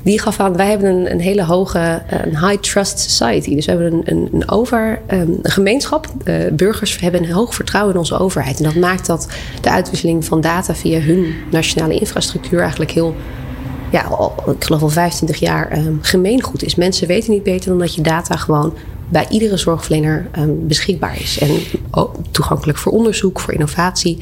die 0.04 0.20
gaf 0.20 0.40
aan, 0.40 0.56
wij 0.58 0.70
hebben 0.70 1.12
een, 1.12 1.20
hele 1.20 1.44
hoge, 1.44 1.78
uh, 2.14 2.20
een 2.24 2.48
high 2.48 2.62
trust 2.62 3.00
society. 3.00 3.56
Dus 3.56 3.66
we 3.66 3.72
hebben 3.72 4.02
een, 4.06 4.28
een, 4.32 4.50
over, 4.50 5.02
een 5.08 5.40
gemeenschap. 5.42 6.08
Burgers 6.52 7.00
hebben 7.00 7.24
een 7.24 7.32
hoog 7.32 7.56
vertrouwen 7.56 7.94
in 7.94 8.00
onze 8.00 8.18
overheid. 8.18 8.58
En 8.58 8.64
dat 8.64 8.76
maakt 8.76 9.06
dat 9.06 9.28
de 9.62 9.70
uitwisseling 9.70 10.26
van 10.26 10.42
data 10.42 10.76
via 10.76 11.00
hun 11.00 11.34
nationale 11.52 12.00
infrastructuur 12.00 12.60
eigenlijk 12.60 12.92
heel 12.92 13.16
ja, 13.96 14.02
al, 14.02 14.34
ik 14.58 14.64
geloof 14.64 14.82
al 14.82 14.90
25 14.90 15.40
jaar 15.40 15.78
um, 15.78 16.00
gemeengoed 16.02 16.64
is. 16.64 16.76
Mensen 16.76 17.08
weten 17.08 17.32
niet 17.32 17.44
beter 17.44 17.70
dan 17.70 17.80
dat 17.80 17.96
je 17.96 18.02
data 18.02 18.36
gewoon 18.36 18.74
bij 19.10 19.26
iedere 19.30 19.58
zorgverlener 19.58 20.28
um, 20.38 20.68
beschikbaar 20.68 21.22
is. 21.22 21.40
En 21.40 21.50
ook 21.92 22.16
toegankelijk 22.32 22.78
voor 22.78 22.92
onderzoek, 22.92 23.40
voor 23.40 23.54
innovatie. 23.54 24.18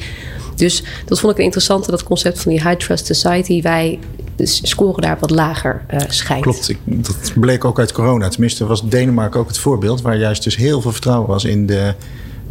Dus 0.54 0.82
dat 1.04 1.20
vond 1.20 1.32
ik 1.32 1.38
een 1.38 1.44
interessante, 1.44 1.90
dat 1.90 2.02
concept 2.02 2.40
van 2.40 2.52
die 2.52 2.60
High 2.60 2.76
Trust 2.76 3.06
Society. 3.06 3.62
Wij 3.62 3.98
scoren 4.44 5.02
daar 5.02 5.16
wat 5.20 5.30
lager 5.30 5.84
uh, 5.94 6.00
schijnt. 6.08 6.42
Klopt, 6.42 6.74
dat 6.84 7.32
bleek 7.34 7.64
ook 7.64 7.78
uit 7.78 7.92
corona. 7.92 8.28
Tenminste 8.28 8.66
was 8.66 8.88
Denemarken 8.88 9.40
ook 9.40 9.48
het 9.48 9.58
voorbeeld... 9.58 10.02
waar 10.02 10.16
juist 10.16 10.44
dus 10.44 10.56
heel 10.56 10.80
veel 10.80 10.92
vertrouwen 10.92 11.28
was 11.28 11.44
in 11.44 11.66
de 11.66 11.94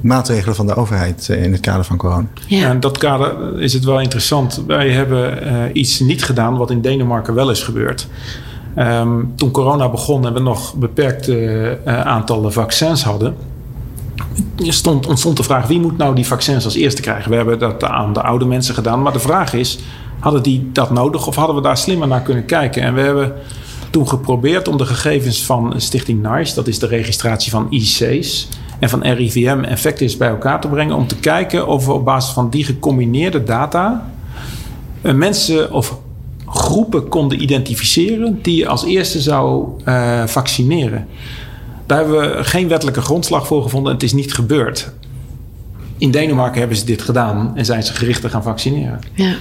maatregelen 0.04 0.56
van 0.56 0.68
de 0.68 0.76
overheid 0.76 1.30
eh, 1.30 1.44
in 1.44 1.52
het 1.52 1.62
kader 1.62 1.84
van 1.84 1.98
corona. 1.98 2.28
Ja. 2.48 2.72
in 2.72 2.80
dat 2.80 2.98
kader 2.98 3.62
is 3.62 3.74
het 3.74 3.84
wel 3.84 4.00
interessant. 4.00 4.64
Wij 4.68 4.90
hebben 4.90 5.48
uh, 5.48 5.64
iets 5.74 6.00
niet 6.00 6.24
gedaan 6.24 6.58
wat 6.58 6.72
in 6.72 6.82
Denemarken 6.82 7.34
wel 7.34 7.52
is 7.52 7.64
gebeurd. 7.64 8.08
Um, 8.78 9.34
toen 9.36 9.52
corona 9.52 9.90
begon 9.90 10.26
en 10.26 10.34
we 10.34 10.40
nog 10.40 10.74
beperkte 10.74 11.78
uh, 11.88 12.02
aantallen 12.02 12.54
vaccins 12.54 13.04
hadden, 13.04 13.36
stond, 14.58 15.08
ontstond 15.08 15.38
de 15.38 15.44
vraag 15.44 15.68
wie 15.68 15.80
moet 15.80 15.98
nou 15.98 16.16
die 16.16 16.28
vaccins 16.28 16.66
als 16.66 16.76
eerste 16.76 17.02
krijgen. 17.02 17.30
We 17.30 17.36
hebben 17.36 17.60
dat 17.60 17.84
aan 17.84 18.14
de 18.14 18.22
oude 18.22 18.46
mensen 18.46 18.74
gedaan, 18.74 19.02
maar 19.02 19.14
de 19.14 19.20
vraag 19.20 19.54
is, 19.54 19.80
hadden 20.20 20.44
die 20.44 20.70
dat 20.72 20.92
nodig 20.92 21.28
of 21.28 21.36
hadden 21.36 21.56
we 21.56 21.62
daar 21.62 21.78
slimmer 21.78 22.08
naar 22.08 22.22
kunnen 22.22 22.46
kijken? 22.46 22.82
En 22.82 22.94
we 22.94 23.02
hebben 23.02 23.34
toen 23.90 24.08
geprobeerd 24.08 24.68
om 24.68 24.78
de 24.78 24.86
gegevens 24.86 25.46
van 25.46 25.74
Stichting 25.78 26.28
NICE, 26.30 26.56
dat 26.56 26.68
is 26.68 26.80
de 26.80 26.88
registratie 26.88 27.52
van 27.52 27.68
IC's, 27.70 28.48
en 28.84 28.90
van 28.90 29.04
RIVM 29.04 29.64
en 29.64 29.78
Vectis 29.78 30.18
bij 30.18 30.28
elkaar 30.28 30.62
te 30.62 30.68
brengen. 30.68 30.96
Om 30.96 31.08
te 31.08 31.16
kijken 31.16 31.68
of 31.68 31.86
we 31.86 31.92
op 31.92 32.06
basis 32.06 32.34
van 32.34 32.50
die 32.50 32.64
gecombineerde 32.64 33.44
data 33.44 34.12
eh, 35.02 35.14
mensen 35.14 35.72
of 35.72 35.98
groepen 36.48 37.08
konden 37.10 37.42
identificeren 37.42 38.40
die 38.42 38.56
je 38.56 38.68
als 38.68 38.86
eerste 38.86 39.22
zou 39.22 39.68
uh, 39.86 40.28
vaccineren. 40.28 41.08
Daar 41.86 41.98
hebben 41.98 42.20
we 42.20 42.44
geen 42.44 42.68
wettelijke 42.68 43.02
grondslag 43.02 43.48
voor 43.48 43.64
gevonden 43.64 43.90
en 43.90 43.98
het 43.98 44.06
is 44.06 44.14
niet 44.14 44.34
gebeurd. 44.34 44.92
In 45.98 46.12
Denemarken 46.12 46.60
hebben 46.60 46.78
ze 46.78 46.86
dit 46.86 47.02
gedaan 47.02 47.52
en 47.56 47.66
zijn 47.66 47.84
ze 47.84 47.94
gericht 47.94 48.22
te 48.22 48.30
gaan 48.30 48.44
vaccineren. 48.44 49.00
Ja. 49.14 49.34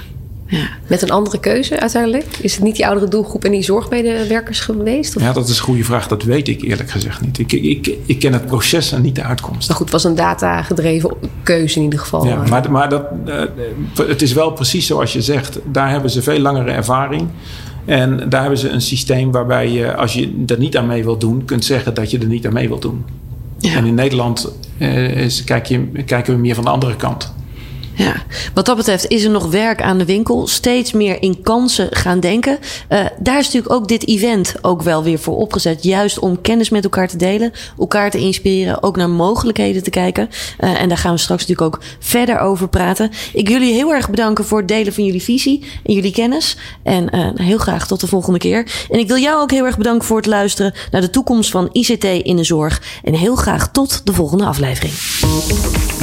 Ja. 0.53 0.69
Met 0.87 1.03
een 1.03 1.11
andere 1.11 1.41
keuze 1.41 1.81
uiteindelijk? 1.81 2.27
Is 2.41 2.55
het 2.55 2.63
niet 2.63 2.77
die 2.77 2.87
oudere 2.87 3.09
doelgroep 3.09 3.45
en 3.45 3.51
die 3.51 3.63
zorgmedewerkers 3.63 4.61
geweest? 4.61 5.17
Of? 5.17 5.23
Ja, 5.23 5.33
dat 5.33 5.49
is 5.49 5.59
een 5.59 5.65
goede 5.65 5.85
vraag. 5.85 6.09
Dat 6.09 6.23
weet 6.23 6.49
ik 6.49 6.63
eerlijk 6.63 6.91
gezegd 6.91 7.21
niet. 7.21 7.39
Ik, 7.39 7.53
ik, 7.53 7.97
ik 8.07 8.19
ken 8.19 8.33
het 8.33 8.47
proces 8.47 8.93
en 8.93 9.03
niet 9.03 9.15
de 9.15 9.23
uitkomst. 9.23 9.69
Maar 9.69 9.77
goed, 9.77 9.93
het 9.93 10.03
was 10.03 10.05
een 10.05 10.15
data-gedreven 10.15 11.17
keuze 11.43 11.77
in 11.77 11.83
ieder 11.83 11.99
geval. 11.99 12.27
Ja, 12.27 12.43
maar, 12.49 12.71
maar 12.71 12.89
dat, 12.89 13.05
uh, 13.27 13.43
het 13.95 14.23
is 14.23 14.33
wel 14.33 14.51
precies 14.51 14.87
zoals 14.87 15.13
je 15.13 15.23
zegt. 15.23 15.59
Daar 15.65 15.91
hebben 15.91 16.11
ze 16.11 16.23
veel 16.23 16.39
langere 16.39 16.71
ervaring. 16.71 17.29
En 17.85 18.29
daar 18.29 18.41
hebben 18.41 18.59
ze 18.59 18.69
een 18.69 18.83
systeem 18.83 19.33
waarbij 19.33 19.71
je, 19.71 19.95
als 19.95 20.13
je 20.13 20.43
er 20.47 20.59
niet 20.59 20.77
aan 20.77 20.87
mee 20.87 21.05
wilt 21.05 21.21
doen, 21.21 21.45
kunt 21.45 21.65
zeggen 21.65 21.95
dat 21.95 22.11
je 22.11 22.19
er 22.19 22.27
niet 22.27 22.47
aan 22.47 22.53
mee 22.53 22.69
wilt 22.69 22.83
doen. 22.83 23.05
Ja. 23.59 23.77
En 23.77 23.87
in 23.87 23.95
Nederland 23.95 24.53
is, 25.15 25.45
kijk 25.45 25.67
je, 25.67 25.87
kijken 26.07 26.35
we 26.35 26.41
meer 26.41 26.55
van 26.55 26.65
de 26.65 26.71
andere 26.71 26.97
kant. 26.97 27.33
Ja, 27.95 28.15
wat 28.55 28.67
dat 28.67 28.77
betreft 28.77 29.09
is 29.09 29.25
er 29.25 29.31
nog 29.31 29.51
werk 29.51 29.83
aan 29.83 29.99
de 29.99 30.05
winkel. 30.05 30.47
Steeds 30.47 30.93
meer 30.93 31.23
in 31.23 31.43
kansen 31.43 31.89
gaan 31.91 32.21
denken. 32.21 32.59
Uh, 32.89 33.05
daar 33.19 33.39
is 33.39 33.45
natuurlijk 33.45 33.73
ook 33.73 33.89
dit 33.89 34.09
event 34.09 34.55
ook 34.61 34.83
wel 34.83 35.03
weer 35.03 35.19
voor 35.19 35.37
opgezet. 35.37 35.83
Juist 35.83 36.19
om 36.19 36.41
kennis 36.41 36.71
met 36.71 36.85
elkaar 36.85 37.09
te 37.09 37.17
delen, 37.17 37.53
elkaar 37.79 38.11
te 38.11 38.19
inspireren, 38.19 38.83
ook 38.83 38.97
naar 38.97 39.11
mogelijkheden 39.11 39.83
te 39.83 39.91
kijken. 39.91 40.29
Uh, 40.61 40.81
en 40.81 40.89
daar 40.89 40.99
gaan 40.99 41.13
we 41.13 41.19
straks 41.19 41.47
natuurlijk 41.47 41.75
ook 41.75 41.83
verder 41.99 42.39
over 42.39 42.69
praten. 42.69 43.11
Ik 43.33 43.49
wil 43.49 43.59
jullie 43.59 43.75
heel 43.75 43.93
erg 43.93 44.11
bedanken 44.11 44.45
voor 44.45 44.59
het 44.59 44.69
delen 44.69 44.93
van 44.93 45.05
jullie 45.05 45.23
visie 45.23 45.65
en 45.85 45.95
jullie 45.95 46.13
kennis. 46.13 46.57
En 46.83 47.17
uh, 47.17 47.29
heel 47.35 47.59
graag 47.59 47.87
tot 47.87 48.01
de 48.01 48.07
volgende 48.07 48.39
keer. 48.39 48.87
En 48.91 48.99
ik 48.99 49.09
wil 49.09 49.19
jou 49.19 49.41
ook 49.41 49.51
heel 49.51 49.65
erg 49.65 49.79
bedanken 49.79 50.07
voor 50.07 50.17
het 50.17 50.27
luisteren 50.27 50.75
naar 50.91 51.01
de 51.01 51.11
toekomst 51.11 51.51
van 51.51 51.69
ICT 51.73 52.05
in 52.05 52.37
de 52.37 52.45
zorg. 52.45 52.83
En 53.05 53.15
heel 53.15 53.37
graag 53.37 53.71
tot 53.71 54.01
de 54.05 54.13
volgende 54.13 54.45
aflevering. 54.45 54.93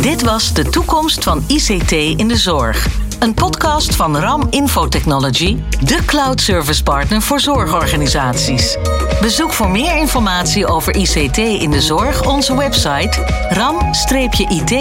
Dit 0.02 0.22
was 0.22 0.54
de 0.54 0.70
toekomst 0.70 1.24
van 1.24 1.44
ICT 1.80 2.20
in 2.20 2.28
de 2.28 2.38
zorg. 2.38 2.88
Een 3.20 3.34
podcast 3.34 3.96
van 3.96 4.18
RAM 4.18 4.48
Infotechnology, 4.50 5.58
de 5.84 6.06
cloud 6.06 6.42
service 6.42 6.84
partner 6.84 7.22
voor 7.22 7.40
zorgorganisaties. 7.40 8.78
Bezoek 9.22 9.54
voor 9.54 9.70
meer 9.70 9.98
informatie 9.98 10.68
over 10.68 10.96
ICT 10.96 11.38
in 11.38 11.72
de 11.72 11.82
zorg 11.82 12.28
onze 12.28 12.58
website 12.58 13.26
ram-it.nl. 13.50 14.80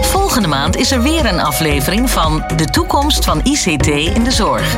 Volgende 0.00 0.48
maand 0.48 0.76
is 0.76 0.90
er 0.90 1.02
weer 1.02 1.26
een 1.26 1.40
aflevering 1.40 2.10
van 2.10 2.44
De 2.56 2.64
toekomst 2.64 3.24
van 3.24 3.40
ICT 3.44 3.86
in 3.86 4.24
de 4.24 4.32
zorg. 4.32 4.76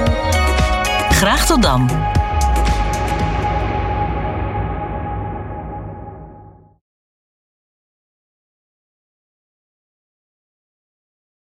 Graag 1.08 1.46
tot 1.46 1.62
dan. 1.62 1.90